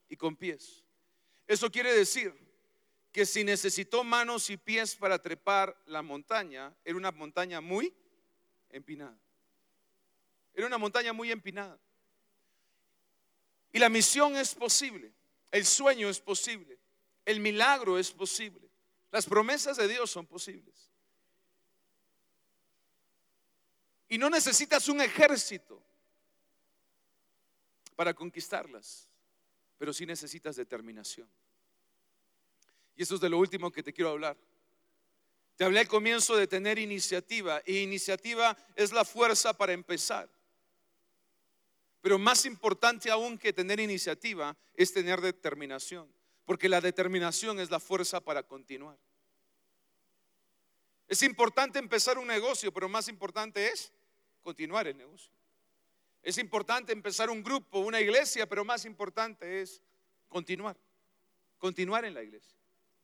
y 0.09 0.17
con 0.17 0.35
pies. 0.35 0.83
Eso 1.47 1.71
quiere 1.71 1.95
decir 1.95 2.35
que 3.13 3.25
si 3.25 3.45
necesitó 3.45 4.03
manos 4.03 4.51
y 4.51 4.57
pies 4.57 4.97
para 4.97 5.23
trepar 5.23 5.81
la 5.87 6.03
montaña, 6.03 6.77
era 6.85 6.97
una 6.97 7.13
montaña 7.13 7.61
muy 7.61 7.95
empinada. 8.71 9.17
Era 10.53 10.67
una 10.67 10.79
montaña 10.79 11.13
muy 11.13 11.31
empinada. 11.31 11.79
Y 13.73 13.79
la 13.79 13.89
misión 13.89 14.35
es 14.35 14.53
posible, 14.53 15.13
el 15.51 15.65
sueño 15.65 16.09
es 16.09 16.21
posible, 16.21 16.79
el 17.25 17.41
milagro 17.41 17.99
es 17.99 18.11
posible, 18.11 18.69
las 19.11 19.27
promesas 19.27 19.77
de 19.77 19.89
Dios 19.89 20.11
son 20.11 20.27
posibles. 20.27 20.91
Y 24.09 24.19
no 24.19 24.31
necesitas 24.31 24.89
un 24.89 25.01
ejército, 25.01 25.83
para 27.99 28.15
conquistarlas, 28.15 29.11
pero 29.77 29.93
sí 29.93 30.07
necesitas 30.07 30.55
determinación. 30.55 31.29
Y 32.95 33.03
eso 33.03 33.17
es 33.17 33.21
de 33.21 33.29
lo 33.29 33.39
último 33.39 33.73
que 33.73 33.83
te 33.83 33.93
quiero 33.93 34.11
hablar. 34.11 34.37
Te 35.57 35.65
hablé 35.65 35.81
al 35.81 35.89
comienzo 35.89 36.37
de 36.37 36.47
tener 36.47 36.79
iniciativa 36.79 37.61
y 37.67 37.79
iniciativa 37.79 38.57
es 38.77 38.93
la 38.93 39.05
fuerza 39.05 39.53
para 39.53 39.73
empezar. 39.73 40.31
Pero 42.09 42.19
más 42.19 42.47
importante 42.47 43.11
aún 43.11 43.37
que 43.37 43.53
tener 43.53 43.79
iniciativa 43.79 44.57
es 44.75 44.95
tener 44.95 45.21
determinación, 45.21 46.11
porque 46.47 46.67
la 46.67 46.81
determinación 46.81 47.61
es 47.61 47.71
la 47.71 47.79
fuerza 47.79 48.19
para 48.19 48.43
continuar. 48.43 48.97
Es 51.07 51.23
importante 51.23 51.79
empezar 51.79 52.17
un 52.17 52.27
negocio, 52.27 52.73
pero 52.73 52.89
más 52.89 53.09
importante 53.09 53.69
es 53.69 53.93
continuar 54.43 54.87
el 54.87 54.97
negocio. 54.97 55.31
Es 56.23 56.39
importante 56.39 56.95
empezar 56.95 57.29
un 57.29 57.43
grupo, 57.43 57.81
una 57.81 58.01
iglesia, 58.01 58.49
pero 58.49 58.65
más 58.65 58.87
importante 58.87 59.61
es 59.61 59.83
continuar, 60.31 60.79
continuar 61.59 62.07
en 62.07 62.15
la 62.15 62.23
iglesia, 62.23 62.57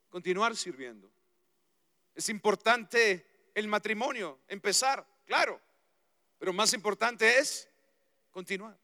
continuar 0.09 0.57
sirviendo. 0.57 1.12
Es 2.14 2.31
importante 2.31 3.51
el 3.53 3.69
matrimonio, 3.69 4.40
empezar, 4.49 5.07
claro, 5.27 5.61
pero 6.38 6.55
más 6.55 6.73
importante 6.73 7.37
es 7.37 7.69
continuar. 8.31 8.83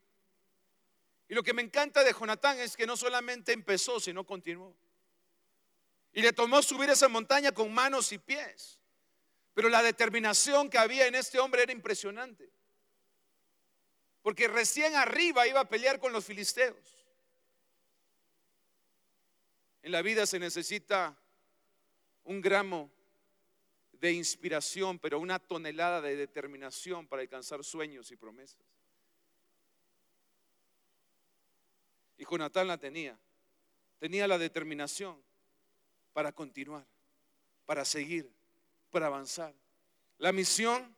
Y 1.31 1.35
lo 1.35 1.45
que 1.45 1.55
me 1.55 1.63
encanta 1.63 2.03
de 2.03 2.13
Jonatán 2.13 2.59
es 2.59 2.77
que 2.77 2.89
no 2.89 2.97
solamente 2.97 3.53
empezó, 3.53 4.01
sino 4.01 4.27
continuó. 4.27 4.77
Y 6.13 6.23
le 6.23 6.33
tomó 6.33 6.61
subir 6.61 6.91
esa 6.91 7.09
montaña 7.09 7.53
con 7.53 7.73
manos 7.73 8.11
y 8.11 8.19
pies. 8.19 8.81
Pero 9.55 9.69
la 9.69 9.81
determinación 9.81 10.69
que 10.69 10.77
había 10.77 11.07
en 11.07 11.15
este 11.15 11.39
hombre 11.39 11.63
era 11.63 11.71
impresionante. 11.71 12.51
Porque 14.23 14.49
recién 14.49 14.97
arriba 14.97 15.47
iba 15.47 15.61
a 15.61 15.69
pelear 15.69 16.01
con 16.01 16.13
los 16.13 16.25
filisteos. 16.25 17.07
En 19.83 19.93
la 19.93 20.03
vida 20.03 20.27
se 20.27 20.41
necesita 20.41 21.17
un 22.25 22.41
gramo 22.41 22.91
de 23.93 24.11
inspiración, 24.11 24.99
pero 24.99 25.21
una 25.21 25.39
tonelada 25.39 26.01
de 26.01 26.17
determinación 26.17 27.07
para 27.07 27.23
alcanzar 27.23 27.63
sueños 27.63 28.11
y 28.11 28.17
promesas. 28.17 28.80
Y 32.21 32.25
Jonatán 32.27 32.69
la 32.69 32.77
tenía. 32.77 33.19
Tenía 33.99 34.29
la 34.29 34.37
determinación 34.37 35.19
para 36.13 36.33
continuar, 36.33 36.87
para 37.65 37.83
seguir, 37.83 38.31
para 38.91 39.07
avanzar. 39.07 39.55
La 40.19 40.31
misión, 40.31 40.95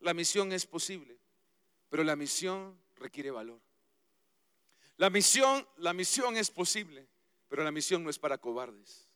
la 0.00 0.12
misión 0.12 0.52
es 0.52 0.66
posible. 0.66 1.18
Pero 1.88 2.04
la 2.04 2.14
misión 2.14 2.78
requiere 2.96 3.30
valor. 3.30 3.58
La 4.98 5.08
misión, 5.08 5.66
la 5.78 5.94
misión 5.94 6.36
es 6.36 6.50
posible, 6.50 7.08
pero 7.48 7.64
la 7.64 7.72
misión 7.72 8.04
no 8.04 8.10
es 8.10 8.18
para 8.18 8.36
cobardes. 8.36 9.08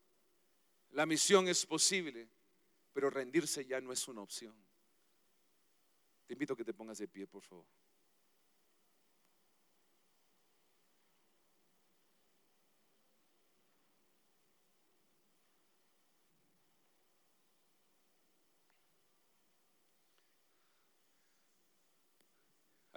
La 0.93 1.05
misión 1.05 1.47
es 1.47 1.67
posible, 1.67 2.27
pero 2.95 3.11
rendirse 3.11 3.67
ya 3.67 3.83
no 3.83 3.93
es 3.93 4.09
una 4.09 4.23
opción. 4.23 4.55
Te 6.27 6.33
invito 6.33 6.55
a 6.55 6.57
que 6.57 6.65
te 6.65 6.73
pongas 6.73 6.97
de 6.97 7.07
pie, 7.07 7.27
por 7.27 7.43
favor. 7.43 7.67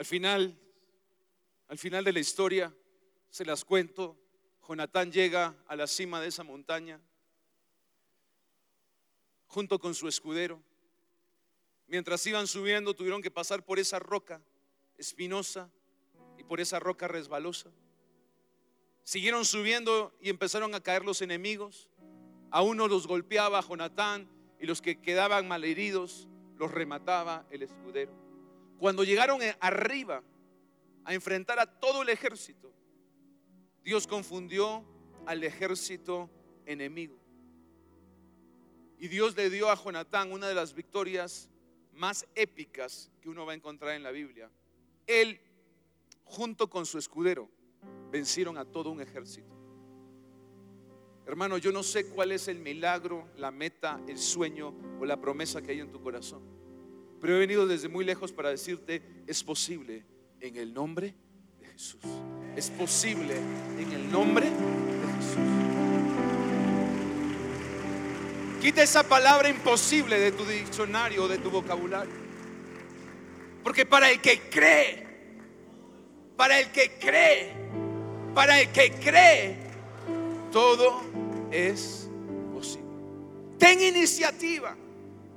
Al 0.02 0.06
final, 0.06 0.58
al 1.68 1.78
final 1.78 2.04
de 2.04 2.12
la 2.12 2.20
historia, 2.20 2.76
se 3.30 3.46
las 3.46 3.64
cuento, 3.64 4.18
Jonatán 4.68 5.12
llega 5.12 5.56
a 5.68 5.76
la 5.76 5.86
cima 5.86 6.20
de 6.20 6.28
esa 6.28 6.44
montaña 6.44 7.00
junto 9.46 9.78
con 9.78 9.94
su 9.94 10.08
escudero. 10.08 10.60
Mientras 11.86 12.26
iban 12.26 12.48
subiendo 12.48 12.96
tuvieron 12.96 13.22
que 13.22 13.30
pasar 13.30 13.64
por 13.64 13.78
esa 13.78 14.00
roca 14.00 14.42
espinosa 14.98 15.70
y 16.36 16.46
por 16.46 16.60
esa 16.60 16.80
roca 16.80 17.08
resbalosa. 17.08 17.70
Siguieron 19.04 19.46
subiendo 19.46 20.18
y 20.20 20.32
empezaron 20.32 20.74
a 20.74 20.82
caer 20.82 21.06
los 21.06 21.22
enemigos. 21.22 21.92
A 22.50 22.64
uno 22.64 22.88
los 22.88 23.06
golpeaba 23.06 23.62
Jonatán 23.62 24.28
y 24.60 24.66
los 24.66 24.82
que 24.82 25.00
quedaban 25.00 25.48
malheridos 25.48 26.28
los 26.58 26.72
remataba 26.72 27.46
el 27.52 27.62
escudero. 27.62 28.31
Cuando 28.82 29.04
llegaron 29.04 29.42
arriba 29.60 30.24
a 31.06 31.14
enfrentar 31.14 31.60
a 31.60 31.68
todo 31.68 32.02
el 32.02 32.10
ejército, 32.10 32.74
Dios 33.84 34.08
confundió 34.08 34.84
al 35.28 35.44
ejército 35.44 36.32
enemigo. 36.66 37.16
Y 38.98 39.08
Dios 39.08 39.38
le 39.38 39.52
dio 39.52 39.70
a 39.70 39.76
Jonatán 39.76 40.32
una 40.32 40.48
de 40.48 40.56
las 40.56 40.74
victorias 40.74 41.48
más 41.94 42.26
épicas 42.34 43.12
que 43.22 43.30
uno 43.30 43.46
va 43.46 43.52
a 43.52 43.56
encontrar 43.56 43.94
en 43.94 44.02
la 44.02 44.10
Biblia. 44.10 44.50
Él, 45.06 45.40
junto 46.24 46.68
con 46.68 46.88
su 46.88 46.98
escudero, 46.98 47.52
vencieron 48.10 48.58
a 48.58 48.66
todo 48.66 48.90
un 48.90 49.00
ejército. 49.00 49.56
Hermano, 51.28 51.60
yo 51.60 51.72
no 51.72 51.84
sé 51.84 52.10
cuál 52.10 52.32
es 52.32 52.48
el 52.48 52.58
milagro, 52.58 53.28
la 53.38 53.52
meta, 53.52 54.02
el 54.08 54.18
sueño 54.18 54.74
o 55.00 55.06
la 55.06 55.22
promesa 55.22 55.62
que 55.62 55.70
hay 55.70 55.82
en 55.82 55.92
tu 55.92 56.02
corazón. 56.02 56.61
Pero 57.22 57.36
he 57.36 57.40
venido 57.40 57.68
desde 57.68 57.88
muy 57.88 58.04
lejos 58.04 58.32
para 58.32 58.50
decirte, 58.50 59.04
es 59.28 59.44
posible 59.44 60.04
en 60.40 60.58
el 60.58 60.74
nombre 60.74 61.14
de 61.60 61.68
Jesús. 61.68 62.02
Es 62.56 62.72
posible 62.72 63.36
en 63.80 63.92
el 63.92 64.12
nombre 64.12 64.48
de 64.48 65.14
Jesús. 65.18 65.62
Quita 68.60 68.82
esa 68.82 69.04
palabra 69.04 69.50
imposible 69.50 70.20
de 70.20 70.32
tu 70.32 70.44
diccionario 70.46 71.28
de 71.28 71.38
tu 71.38 71.52
vocabulario. 71.52 72.14
Porque 73.64 73.86
para 73.86 74.10
el 74.10 74.20
que 74.20 74.50
cree, 74.50 75.08
para 76.36 76.60
el 76.60 76.72
que 76.72 76.98
cree, 77.00 77.54
para 78.34 78.60
el 78.60 78.72
que 78.72 78.92
cree, 78.94 79.58
todo 80.52 81.02
es 81.52 82.10
posible. 82.52 82.90
Ten 83.60 83.80
iniciativa. 83.80 84.76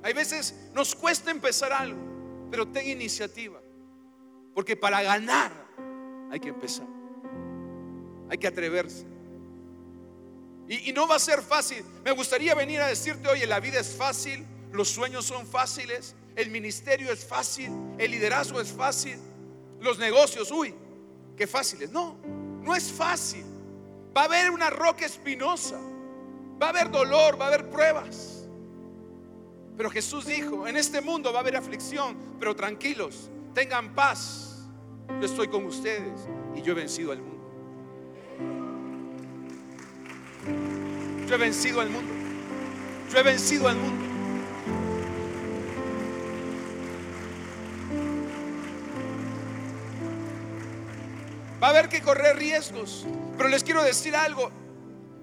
Hay 0.04 0.12
veces 0.12 0.54
nos 0.74 0.94
cuesta 0.94 1.30
empezar 1.30 1.72
algo, 1.72 1.98
pero 2.50 2.68
ten 2.68 2.86
iniciativa. 2.86 3.58
Porque 4.54 4.76
para 4.76 5.02
ganar 5.02 5.50
hay 6.30 6.38
que 6.38 6.50
empezar. 6.50 6.86
Hay 8.28 8.36
que 8.36 8.46
atreverse. 8.46 9.06
Y, 10.68 10.92
no 10.92 11.08
va 11.08 11.16
a 11.16 11.18
ser 11.18 11.40
fácil. 11.40 11.82
Me 12.04 12.10
gustaría 12.10 12.54
venir 12.54 12.82
a 12.82 12.86
decirte, 12.86 13.28
oye, 13.28 13.46
la 13.46 13.60
vida 13.60 13.80
es 13.80 13.96
fácil, 13.96 14.44
los 14.72 14.90
sueños 14.90 15.24
son 15.24 15.46
fáciles, 15.46 16.14
el 16.36 16.50
ministerio 16.50 17.10
es 17.10 17.24
fácil, 17.24 17.70
el 17.96 18.10
liderazgo 18.10 18.60
es 18.60 18.68
fácil, 18.68 19.16
los 19.80 19.98
negocios, 19.98 20.50
uy, 20.50 20.74
qué 21.34 21.46
fáciles. 21.46 21.90
No, 21.90 22.18
no 22.62 22.74
es 22.76 22.92
fácil. 22.92 23.44
Va 24.14 24.22
a 24.22 24.24
haber 24.24 24.50
una 24.50 24.68
roca 24.68 25.06
espinosa, 25.06 25.78
va 26.60 26.66
a 26.66 26.70
haber 26.70 26.90
dolor, 26.90 27.40
va 27.40 27.46
a 27.46 27.48
haber 27.48 27.70
pruebas. 27.70 28.33
Pero 29.76 29.90
Jesús 29.90 30.26
dijo, 30.26 30.68
en 30.68 30.76
este 30.76 31.00
mundo 31.00 31.32
va 31.32 31.38
a 31.38 31.42
haber 31.42 31.56
aflicción, 31.56 32.16
pero 32.38 32.54
tranquilos, 32.54 33.30
tengan 33.54 33.94
paz. 33.94 34.66
Yo 35.20 35.26
estoy 35.26 35.48
con 35.48 35.64
ustedes 35.66 36.28
y 36.54 36.62
yo 36.62 36.72
he 36.72 36.74
vencido 36.74 37.12
al 37.12 37.20
mundo. 37.20 37.34
Yo 41.26 41.34
he 41.34 41.38
vencido 41.38 41.80
al 41.80 41.90
mundo. 41.90 42.12
Yo 43.10 43.18
he 43.18 43.22
vencido 43.22 43.68
al 43.68 43.76
mundo. 43.76 44.04
Va 51.62 51.68
a 51.68 51.70
haber 51.70 51.88
que 51.88 52.02
correr 52.02 52.36
riesgos. 52.36 53.06
Pero 53.36 53.48
les 53.48 53.64
quiero 53.64 53.82
decir 53.82 54.14
algo. 54.14 54.50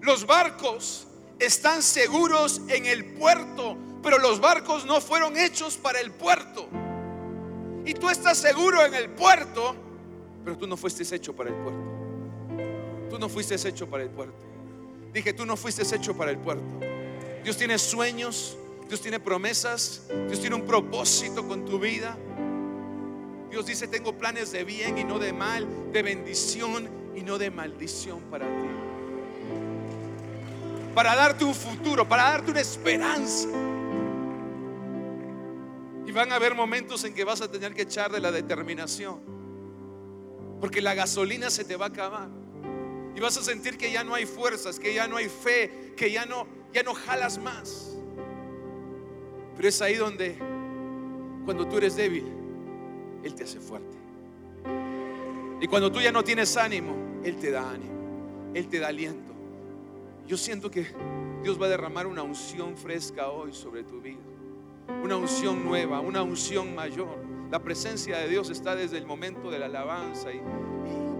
Los 0.01 0.25
barcos 0.25 1.07
están 1.37 1.83
seguros 1.83 2.61
en 2.67 2.87
el 2.87 3.05
puerto, 3.13 3.77
pero 4.01 4.17
los 4.17 4.39
barcos 4.39 4.85
no 4.85 4.99
fueron 5.01 5.37
hechos 5.37 5.77
para 5.77 5.99
el 5.99 6.11
puerto. 6.11 6.67
Y 7.85 7.93
tú 7.93 8.09
estás 8.09 8.37
seguro 8.37 8.85
en 8.85 8.93
el 8.93 9.09
puerto, 9.09 9.75
pero 10.43 10.57
tú 10.57 10.67
no 10.67 10.77
fuiste 10.77 11.03
hecho 11.15 11.35
para 11.35 11.49
el 11.49 11.55
puerto. 11.55 11.81
Tú 13.09 13.19
no 13.19 13.27
fuiste 13.27 13.55
hecho 13.67 13.87
para 13.87 14.03
el 14.03 14.09
puerto. 14.09 14.37
Dije, 15.13 15.33
tú 15.33 15.45
no 15.45 15.57
fuiste 15.57 15.83
hecho 15.95 16.15
para 16.15 16.31
el 16.31 16.37
puerto. 16.37 16.63
Dios 17.43 17.57
tiene 17.57 17.77
sueños, 17.77 18.57
Dios 18.87 19.01
tiene 19.01 19.19
promesas, 19.19 20.03
Dios 20.27 20.39
tiene 20.39 20.55
un 20.55 20.65
propósito 20.65 21.47
con 21.47 21.65
tu 21.65 21.79
vida. 21.79 22.17
Dios 23.49 23.65
dice, 23.65 23.87
tengo 23.87 24.13
planes 24.17 24.51
de 24.51 24.63
bien 24.63 24.97
y 24.97 25.03
no 25.03 25.19
de 25.19 25.33
mal, 25.33 25.67
de 25.91 26.03
bendición 26.03 26.89
y 27.15 27.21
no 27.21 27.37
de 27.37 27.51
maldición 27.51 28.21
para 28.31 28.45
ti. 28.45 28.67
Para 30.95 31.15
darte 31.15 31.43
un 31.43 31.55
futuro, 31.55 32.07
para 32.07 32.23
darte 32.23 32.51
una 32.51 32.61
esperanza. 32.61 33.49
Y 36.05 36.11
van 36.11 36.31
a 36.31 36.35
haber 36.35 36.55
momentos 36.55 37.03
en 37.03 37.13
que 37.13 37.23
vas 37.23 37.41
a 37.41 37.51
tener 37.51 37.73
que 37.73 37.83
echar 37.83 38.11
de 38.11 38.19
la 38.19 38.31
determinación. 38.31 39.19
Porque 40.59 40.81
la 40.81 40.93
gasolina 40.93 41.49
se 41.49 41.63
te 41.63 41.75
va 41.75 41.85
a 41.85 41.89
acabar. 41.89 42.29
Y 43.15 43.19
vas 43.19 43.37
a 43.37 43.43
sentir 43.43 43.77
que 43.77 43.91
ya 43.91 44.03
no 44.03 44.15
hay 44.15 44.25
fuerzas, 44.25 44.79
que 44.79 44.93
ya 44.93 45.07
no 45.07 45.17
hay 45.17 45.27
fe, 45.27 45.93
que 45.97 46.11
ya 46.11 46.25
no, 46.25 46.47
ya 46.73 46.83
no 46.83 46.93
jalas 46.93 47.37
más. 47.37 47.95
Pero 49.55 49.67
es 49.67 49.81
ahí 49.81 49.95
donde, 49.95 50.37
cuando 51.45 51.67
tú 51.67 51.77
eres 51.77 51.95
débil, 51.95 52.25
Él 53.23 53.35
te 53.35 53.43
hace 53.43 53.59
fuerte. 53.59 53.97
Y 55.59 55.67
cuando 55.67 55.91
tú 55.91 55.99
ya 56.01 56.11
no 56.11 56.23
tienes 56.23 56.57
ánimo, 56.57 57.21
Él 57.23 57.37
te 57.37 57.51
da 57.51 57.69
ánimo, 57.69 58.51
Él 58.53 58.67
te 58.67 58.79
da 58.79 58.87
aliento. 58.87 59.31
Yo 60.27 60.37
siento 60.37 60.71
que 60.71 60.87
Dios 61.43 61.61
va 61.61 61.65
a 61.65 61.69
derramar 61.69 62.07
una 62.07 62.23
unción 62.23 62.77
fresca 62.77 63.29
hoy 63.29 63.53
sobre 63.53 63.83
tu 63.83 63.99
vida. 64.01 64.19
Una 65.03 65.15
unción 65.17 65.63
nueva, 65.63 65.99
una 65.99 66.21
unción 66.21 66.73
mayor. 66.75 67.17
La 67.49 67.59
presencia 67.59 68.17
de 68.17 68.29
Dios 68.29 68.49
está 68.49 68.75
desde 68.75 68.97
el 68.97 69.05
momento 69.05 69.51
de 69.51 69.59
la 69.59 69.65
alabanza 69.65 70.31
y, 70.31 70.41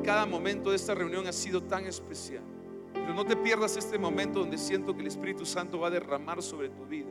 cada 0.03 0.25
momento 0.25 0.71
de 0.71 0.75
esta 0.75 0.95
reunión 0.95 1.27
ha 1.27 1.31
sido 1.31 1.61
tan 1.61 1.85
especial. 1.85 2.43
Pero 2.93 3.13
no 3.13 3.25
te 3.25 3.35
pierdas 3.35 3.77
este 3.77 3.99
momento 3.99 4.39
donde 4.39 4.57
siento 4.57 4.95
que 4.95 5.01
el 5.01 5.07
Espíritu 5.07 5.45
Santo 5.45 5.79
va 5.79 5.87
a 5.87 5.91
derramar 5.91 6.41
sobre 6.41 6.69
tu 6.69 6.85
vida. 6.85 7.09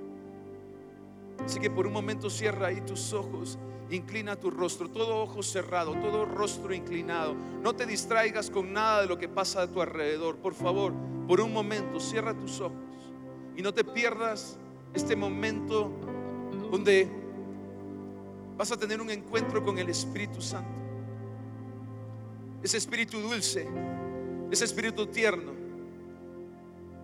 Así 1.45 1.59
que 1.61 1.71
por 1.71 1.87
un 1.87 1.93
momento 1.93 2.29
cierra 2.29 2.67
ahí 2.67 2.81
tus 2.81 3.13
ojos, 3.13 3.59
inclina 3.91 4.37
tu 4.37 4.51
rostro, 4.51 4.89
todo 4.89 5.23
ojo 5.23 5.43
cerrado, 5.43 5.95
todo 5.95 6.25
rostro 6.25 6.75
inclinado. 6.75 7.35
No 7.63 7.75
te 7.75 7.87
distraigas 7.87 8.51
con 8.51 8.73
nada 8.73 9.03
de 9.03 9.07
lo 9.07 9.19
que 9.19 9.29
pasa 9.29 9.63
a 9.63 9.67
tu 9.69 9.81
alrededor. 9.81 10.37
Por 10.37 10.55
favor, 10.55 10.93
por 11.27 11.41
un 11.41 11.53
momento 11.53 12.01
cierra 12.01 12.35
tus 12.35 12.61
ojos 12.61 12.77
y 13.57 13.63
no 13.63 13.73
te 13.73 13.85
pierdas 13.85 14.59
este 14.95 15.17
momento 15.17 15.91
donde 16.71 17.09
vas 18.57 18.71
a 18.73 18.77
tener 18.77 19.01
un 19.01 19.11
encuentro 19.11 19.65
con 19.65 19.79
el 19.79 19.89
Espíritu 19.89 20.41
Santo 20.41 20.81
ese 22.63 22.77
espíritu 22.77 23.21
dulce, 23.21 23.67
ese 24.51 24.65
espíritu 24.65 25.07
tierno, 25.07 25.53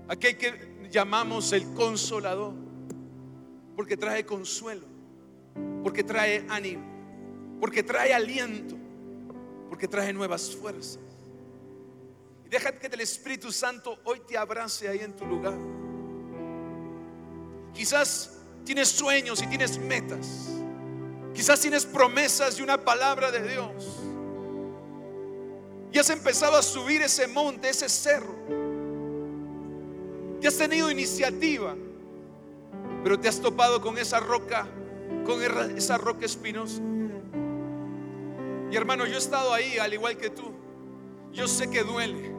aquel 0.09 0.37
que 0.37 0.89
llamamos 0.91 1.53
el 1.53 1.73
consolador, 1.73 2.53
porque 3.75 3.97
trae 3.97 4.25
consuelo, 4.27 4.87
porque 5.83 6.05
trae 6.05 6.45
ánimo, 6.49 6.85
porque 7.61 7.83
trae 7.83 8.13
aliento, 8.13 8.77
porque 9.69 9.89
trae 9.89 10.13
nuevas 10.13 10.55
fuerzas. 10.55 11.01
Y 12.45 12.49
deja 12.49 12.73
que 12.73 12.87
el 12.87 13.01
Espíritu 13.01 13.51
Santo 13.51 13.99
hoy 14.05 14.21
te 14.21 14.37
abrace 14.37 14.89
ahí 14.89 15.01
en 15.01 15.17
tu 15.17 15.27
lugar. 15.27 15.59
Quizás 17.75 18.36
tienes 18.67 18.89
sueños 18.89 19.41
y 19.41 19.47
tienes 19.47 19.79
metas. 19.79 20.49
Quizás 21.33 21.61
tienes 21.61 21.87
promesas 21.87 22.59
y 22.59 22.63
una 22.63 22.77
palabra 22.77 23.31
de 23.31 23.49
Dios. 23.49 24.01
Y 25.93 25.99
has 25.99 26.11
empezado 26.11 26.57
a 26.57 26.63
subir 26.63 27.01
ese 27.01 27.29
monte, 27.29 27.71
ese 27.71 27.89
cerro. 27.89 28.35
Y 30.43 30.47
has 30.47 30.57
tenido 30.59 30.91
iniciativa, 30.91 31.75
pero 33.03 33.19
te 33.19 33.29
has 33.29 33.41
topado 33.41 33.81
con 33.81 33.97
esa 33.97 34.19
roca, 34.21 34.67
con 35.25 35.41
esa 35.77 35.97
roca 35.97 36.27
espinosa. 36.27 36.83
Y 38.71 38.77
hermano, 38.77 39.07
yo 39.07 39.15
he 39.15 39.19
estado 39.19 39.55
ahí 39.55 39.79
al 39.79 39.95
igual 39.95 40.17
que 40.17 40.29
tú. 40.29 40.53
Yo 41.33 41.47
sé 41.47 41.71
que 41.71 41.85
duele. 41.85 42.33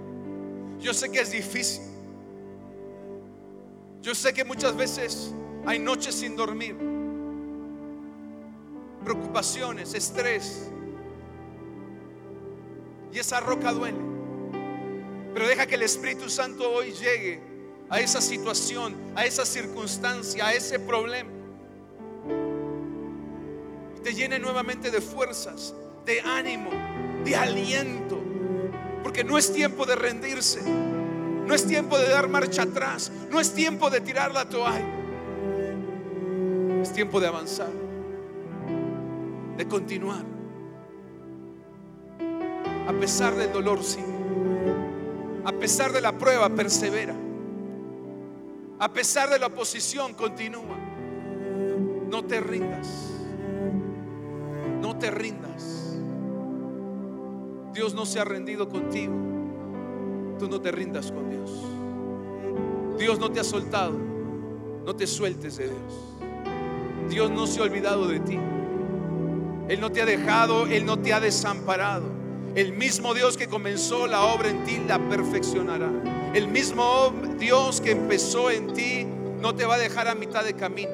Yo 0.79 0.93
sé 0.93 1.09
que 1.09 1.21
es 1.21 1.31
difícil. 1.31 1.83
Yo 4.01 4.13
sé 4.13 4.33
que 4.33 4.43
muchas 4.43 4.75
veces 4.75 5.33
hay 5.67 5.79
noches 5.79 6.15
sin 6.15 6.37
dormir. 6.37 6.77
Preocupaciones, 9.03 9.93
estrés. 9.93 10.69
Y 13.11 13.19
esa 13.19 13.41
roca 13.41 13.73
duele. 13.73 13.97
Pero 15.33 15.45
deja 15.45 15.65
que 15.65 15.75
el 15.75 15.81
Espíritu 15.81 16.29
Santo 16.29 16.71
hoy 16.71 16.93
llegue 16.93 17.41
a 17.89 17.99
esa 17.99 18.21
situación, 18.21 18.95
a 19.13 19.25
esa 19.25 19.45
circunstancia, 19.45 20.47
a 20.47 20.53
ese 20.53 20.79
problema. 20.79 21.31
Y 23.97 23.99
te 23.99 24.13
llene 24.13 24.39
nuevamente 24.39 24.89
de 24.89 25.01
fuerzas, 25.01 25.75
de 26.05 26.21
ánimo, 26.21 26.69
de 27.25 27.35
aliento. 27.35 28.17
Porque 29.03 29.25
no 29.25 29.37
es 29.37 29.51
tiempo 29.51 29.85
de 29.85 29.97
rendirse. 29.97 30.61
No 30.61 31.53
es 31.53 31.67
tiempo 31.67 31.99
de 31.99 32.07
dar 32.07 32.29
marcha 32.29 32.61
atrás. 32.61 33.11
No 33.29 33.41
es 33.41 33.53
tiempo 33.53 33.89
de 33.89 33.99
tirar 33.99 34.31
la 34.31 34.47
toalla. 34.47 35.06
Es 36.87 36.93
tiempo 36.93 37.19
de 37.19 37.27
avanzar. 37.27 37.67
De 39.57 39.67
continuar 39.67 40.23
A 42.87 42.93
pesar 42.93 43.35
del 43.35 43.51
dolor, 43.51 43.83
sigue. 43.83 44.05
A 45.43 45.51
pesar 45.51 45.91
de 45.91 45.99
la 45.99 46.17
prueba, 46.17 46.47
persevera. 46.47 47.13
A 48.79 48.93
pesar 48.93 49.29
de 49.29 49.37
la 49.37 49.47
oposición, 49.47 50.13
continúa. 50.13 50.77
No 52.09 52.23
te 52.23 52.39
rindas. 52.39 53.11
No 54.81 54.97
te 54.97 55.11
rindas. 55.11 55.97
Dios 57.73 57.93
no 57.93 58.05
se 58.05 58.21
ha 58.21 58.23
rendido 58.23 58.69
contigo. 58.69 59.13
Tú 60.39 60.47
no 60.47 60.61
te 60.61 60.71
rindas 60.71 61.11
con 61.11 61.29
Dios. 61.29 61.51
Dios 62.97 63.19
no 63.19 63.29
te 63.29 63.41
ha 63.41 63.43
soltado. 63.43 63.97
No 64.85 64.95
te 64.95 65.05
sueltes 65.05 65.57
de 65.57 65.65
Dios. 65.65 66.17
Dios 67.09 67.31
no 67.31 67.47
se 67.47 67.59
ha 67.59 67.63
olvidado 67.63 68.07
de 68.07 68.19
ti. 68.19 68.39
Él 69.67 69.81
no 69.81 69.91
te 69.91 70.01
ha 70.01 70.05
dejado, 70.05 70.67
Él 70.67 70.85
no 70.85 70.97
te 70.99 71.13
ha 71.13 71.19
desamparado. 71.19 72.05
El 72.55 72.73
mismo 72.73 73.13
Dios 73.13 73.37
que 73.37 73.47
comenzó 73.47 74.07
la 74.07 74.23
obra 74.23 74.49
en 74.49 74.63
ti 74.63 74.81
la 74.87 74.97
perfeccionará. 74.97 75.89
El 76.33 76.47
mismo 76.47 77.13
Dios 77.37 77.81
que 77.81 77.91
empezó 77.91 78.49
en 78.49 78.73
ti 78.73 79.05
no 79.39 79.53
te 79.53 79.65
va 79.65 79.75
a 79.75 79.77
dejar 79.77 80.07
a 80.07 80.15
mitad 80.15 80.43
de 80.43 80.53
camino. 80.53 80.91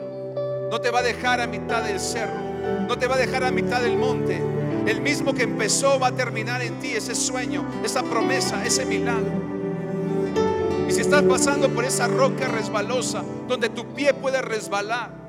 No 0.70 0.82
te 0.82 0.91
va 0.91 0.99
a 0.99 1.03
dejar 1.03 1.39
a 1.39 1.47
mitad 1.47 1.84
del 1.84 1.99
cerro. 1.99 2.39
No 2.88 2.97
te 2.97 3.07
va 3.07 3.16
a 3.16 3.18
dejar 3.18 3.43
a 3.43 3.51
mitad 3.51 3.82
del 3.82 3.97
monte. 3.97 4.41
El 4.86 5.01
mismo 5.01 5.34
que 5.34 5.43
empezó 5.43 5.99
va 5.99 6.07
a 6.07 6.11
terminar 6.11 6.61
en 6.61 6.80
ti 6.80 6.89
ese 6.93 7.16
sueño, 7.16 7.64
esa 7.86 8.03
promesa, 8.03 8.66
ese 8.66 8.86
milagro. 8.86 9.32
Y 10.89 10.91
si 10.91 10.99
estás 11.01 11.24
pasando 11.24 11.70
por 11.70 11.86
esa 11.86 12.07
roca 12.07 12.47
resbalosa 12.47 13.24
donde 13.47 13.70
tu 13.70 13.93
pie 13.93 14.14
puede 14.14 14.41
resbalar, 14.41 15.22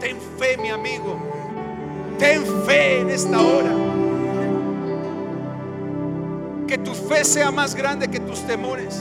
ten 0.00 0.16
fe, 0.38 0.56
mi 0.56 0.70
amigo. 0.70 1.16
Ten 2.18 2.44
fe 2.66 3.00
en 3.00 3.10
esta 3.10 3.40
hora. 3.40 3.70
Que 6.66 6.78
tu 6.78 6.92
fe 6.94 7.24
sea 7.24 7.50
más 7.50 7.74
grande 7.74 8.08
que 8.08 8.20
tus 8.20 8.46
temores. 8.46 9.00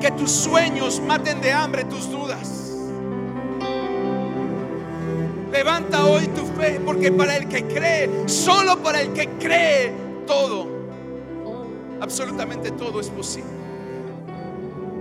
Que 0.00 0.10
tus 0.12 0.30
sueños 0.30 1.00
maten 1.00 1.40
de 1.40 1.52
hambre 1.52 1.84
tus 1.84 2.10
dudas. 2.10 2.58
Levanta 5.52 6.04
hoy 6.06 6.26
tu 6.28 6.44
fe, 6.60 6.80
porque 6.84 7.10
para 7.10 7.36
el 7.36 7.48
que 7.48 7.64
cree, 7.64 8.28
solo 8.28 8.78
para 8.82 9.00
el 9.00 9.12
que 9.12 9.28
cree, 9.40 9.92
todo, 10.26 10.68
absolutamente 12.00 12.70
todo 12.70 13.00
es 13.00 13.08
posible. 13.08 13.57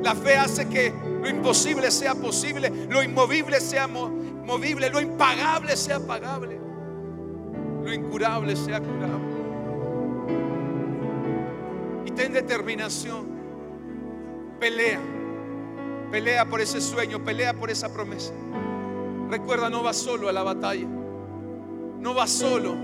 La 0.04 0.16
fe 0.16 0.36
hace 0.38 0.68
que 0.68 0.94
lo 1.22 1.30
imposible 1.30 1.92
sea 1.92 2.16
posible, 2.16 2.72
lo 2.90 3.04
inmovible 3.04 3.60
sea 3.60 3.88
movible, 3.88 4.90
lo 4.90 5.02
impagable 5.02 5.76
sea 5.76 6.00
pagable, 6.00 6.60
lo 7.84 7.94
incurable 7.94 8.56
sea 8.56 8.80
curable. 8.80 9.38
Y 12.06 12.12
ten 12.12 12.34
determinación, 12.34 13.26
pelea, 14.60 15.00
pelea 16.12 16.46
por 16.46 16.62
ese 16.62 16.80
sueño, 16.80 17.24
pelea 17.24 17.54
por 17.54 17.70
esa 17.70 17.92
promesa. 17.92 18.34
Recuerda, 19.30 19.70
no 19.70 19.84
vas 19.84 19.98
solo 19.98 20.30
a 20.30 20.32
la 20.32 20.44
batalla, 20.44 20.88
no 22.00 22.14
vas 22.14 22.30
solo, 22.30 22.76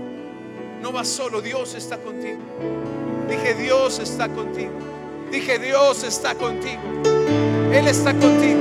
no 0.82 0.92
vas 0.92 1.08
solo, 1.08 1.40
Dios 1.40 1.74
está 1.74 1.96
contigo. 1.98 2.40
Dije, 3.28 3.54
Dios 3.54 3.98
está 4.00 4.28
contigo. 4.28 4.72
Dije, 5.30 5.58
Dios 5.58 6.04
está 6.04 6.34
contigo. 6.34 6.82
Él 7.72 7.88
está 7.88 8.12
contigo. 8.12 8.60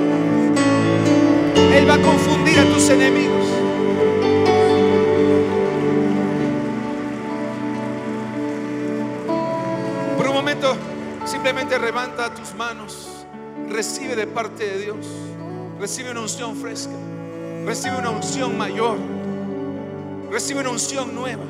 Él 1.73 1.89
va 1.89 1.95
a 1.95 2.01
confundir 2.01 2.59
a 2.59 2.65
tus 2.65 2.89
enemigos. 2.89 3.47
Por 10.17 10.27
un 10.27 10.33
momento, 10.33 10.75
simplemente 11.25 11.77
levanta 11.77 12.33
tus 12.33 12.53
manos. 12.55 13.25
Recibe 13.69 14.15
de 14.15 14.27
parte 14.27 14.65
de 14.65 14.79
Dios. 14.79 14.97
Recibe 15.79 16.11
una 16.11 16.21
unción 16.21 16.55
fresca. 16.55 16.93
Recibe 17.65 17.97
una 17.97 18.09
unción 18.09 18.57
mayor. 18.57 18.97
Recibe 20.31 20.61
una 20.61 20.71
unción 20.71 21.13
nueva. 21.13 21.43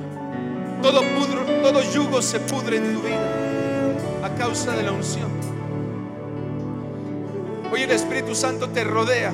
Todo, 0.81 1.01
pudro, 1.01 1.45
todo 1.61 1.81
yugo 1.93 2.21
se 2.21 2.39
pudre 2.41 2.77
en 2.77 2.93
tu 2.93 3.01
vida 3.01 3.42
causa 4.37 4.75
de 4.75 4.83
la 4.83 4.91
unción. 4.91 5.29
Hoy 7.71 7.81
el 7.81 7.91
Espíritu 7.91 8.35
Santo 8.35 8.69
te 8.69 8.83
rodea 8.83 9.33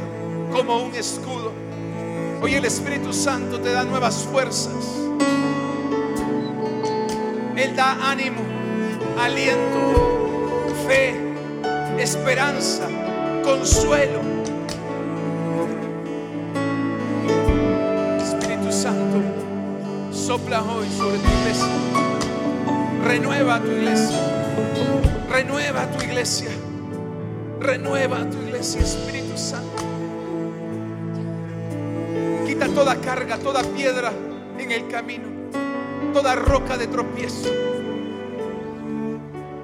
como 0.51 0.77
un 0.77 0.95
escudo. 0.95 1.51
Hoy 2.41 2.53
el 2.53 2.65
Espíritu 2.65 3.11
Santo 3.11 3.59
te 3.59 3.71
da 3.71 3.83
nuevas 3.83 4.23
fuerzas. 4.23 4.73
Él 7.55 7.75
da 7.75 8.09
ánimo, 8.09 8.39
aliento, 9.21 10.67
fe, 10.87 11.15
esperanza, 11.97 12.87
consuelo. 13.43 14.21
Espíritu 18.17 18.71
Santo, 18.71 19.21
sopla 20.13 20.61
hoy 20.61 20.87
sobre 20.97 21.17
tu 21.17 21.27
iglesia. 21.41 21.67
Renueva 23.03 23.59
tu 23.59 23.71
iglesia. 23.71 24.38
Renueva 25.29 25.85
tu 25.91 26.03
iglesia. 26.03 26.49
Renueva 27.59 28.29
tu 28.29 28.37
iglesia, 28.37 28.81
Espíritu 28.81 29.37
Santo. 29.37 29.83
Quita 32.45 32.67
toda 32.67 32.95
carga, 32.95 33.37
toda 33.37 33.61
piedra 33.63 34.11
en 34.57 34.71
el 34.71 34.87
camino, 34.87 35.27
toda 36.13 36.35
roca 36.35 36.77
de 36.77 36.87
tropiezo, 36.87 37.49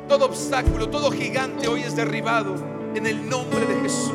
todo 0.07 0.25
obstáculo, 0.25 0.89
todo 0.89 1.11
gigante 1.11 1.67
hoy 1.67 1.81
es 1.81 1.95
derribado 1.95 2.55
en 2.95 3.05
el 3.05 3.27
nombre 3.29 3.65
de 3.65 3.81
Jesús. 3.81 4.11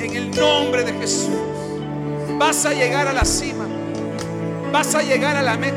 En 0.00 0.16
el 0.16 0.30
nombre 0.30 0.84
de 0.84 0.92
Jesús. 0.92 1.30
Vas 2.38 2.64
a 2.66 2.72
llegar 2.72 3.06
a 3.06 3.12
la 3.12 3.24
cima, 3.24 3.66
vas 4.72 4.94
a 4.94 5.02
llegar 5.02 5.36
a 5.36 5.42
la 5.42 5.56
meta, 5.56 5.76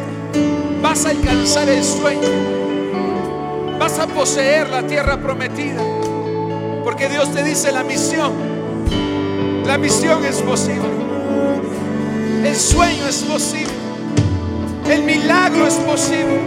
vas 0.82 1.06
a 1.06 1.10
alcanzar 1.10 1.70
el 1.70 1.84
sueño, 1.84 2.28
a 4.00 4.08
poseer 4.08 4.70
la 4.70 4.84
tierra 4.84 5.18
prometida. 5.18 5.82
Porque 6.84 7.10
Dios 7.10 7.32
te 7.34 7.44
dice 7.44 7.72
la 7.72 7.84
misión. 7.84 8.32
La 9.66 9.78
misión 9.78 10.24
es 10.24 10.42
posible. 10.42 10.88
El 12.44 12.56
sueño 12.56 13.08
es 13.08 13.24
posible. 13.24 13.74
El 14.90 15.04
milagro 15.04 15.68
es 15.68 15.76
posible. 15.76 16.42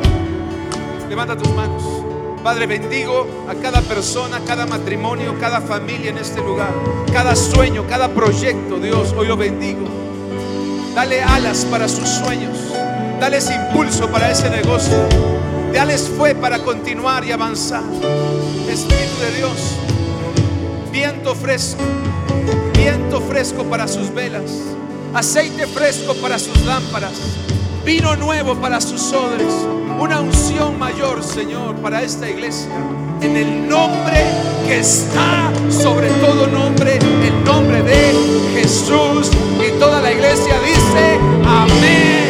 Levanta 1.08 1.36
tus 1.36 1.52
manos. 1.54 1.82
Padre, 2.42 2.66
bendigo 2.66 3.26
a 3.48 3.54
cada 3.54 3.82
persona, 3.82 4.40
cada 4.46 4.64
matrimonio, 4.64 5.36
cada 5.38 5.60
familia 5.60 6.10
en 6.10 6.18
este 6.18 6.40
lugar. 6.40 6.72
Cada 7.12 7.36
sueño, 7.36 7.84
cada 7.88 8.08
proyecto, 8.08 8.78
Dios, 8.78 9.12
hoy 9.16 9.26
lo 9.26 9.36
bendigo. 9.36 9.86
Dale 10.94 11.22
alas 11.22 11.66
para 11.70 11.88
sus 11.88 12.08
sueños. 12.08 12.56
Dales 13.20 13.50
impulso 13.50 14.08
para 14.10 14.30
ese 14.30 14.48
negocio. 14.48 15.39
Dales 15.72 16.10
fe 16.18 16.34
para 16.34 16.58
continuar 16.58 17.24
y 17.24 17.32
avanzar. 17.32 17.84
Espíritu 18.68 19.20
de 19.20 19.36
Dios 19.38 19.80
viento 20.90 21.34
fresco, 21.34 21.82
viento 22.74 23.20
fresco 23.20 23.64
para 23.64 23.86
sus 23.86 24.12
velas, 24.12 24.50
aceite 25.14 25.66
fresco 25.66 26.14
para 26.14 26.38
sus 26.38 26.60
lámparas, 26.62 27.12
vino 27.84 28.16
nuevo 28.16 28.56
para 28.56 28.80
sus 28.80 29.12
odres, 29.12 29.52
una 29.98 30.20
unción 30.20 30.78
mayor, 30.78 31.22
Señor, 31.22 31.76
para 31.76 32.02
esta 32.02 32.28
iglesia. 32.28 32.70
En 33.20 33.36
el 33.36 33.68
nombre 33.68 34.24
que 34.66 34.80
está 34.80 35.52
sobre 35.70 36.08
todo 36.08 36.46
nombre, 36.46 36.96
el 36.96 37.44
nombre 37.44 37.82
de 37.82 38.12
Jesús. 38.54 39.30
Y 39.58 39.78
toda 39.78 40.00
la 40.00 40.10
iglesia 40.10 40.54
dice, 40.60 41.18
amén 41.44 42.29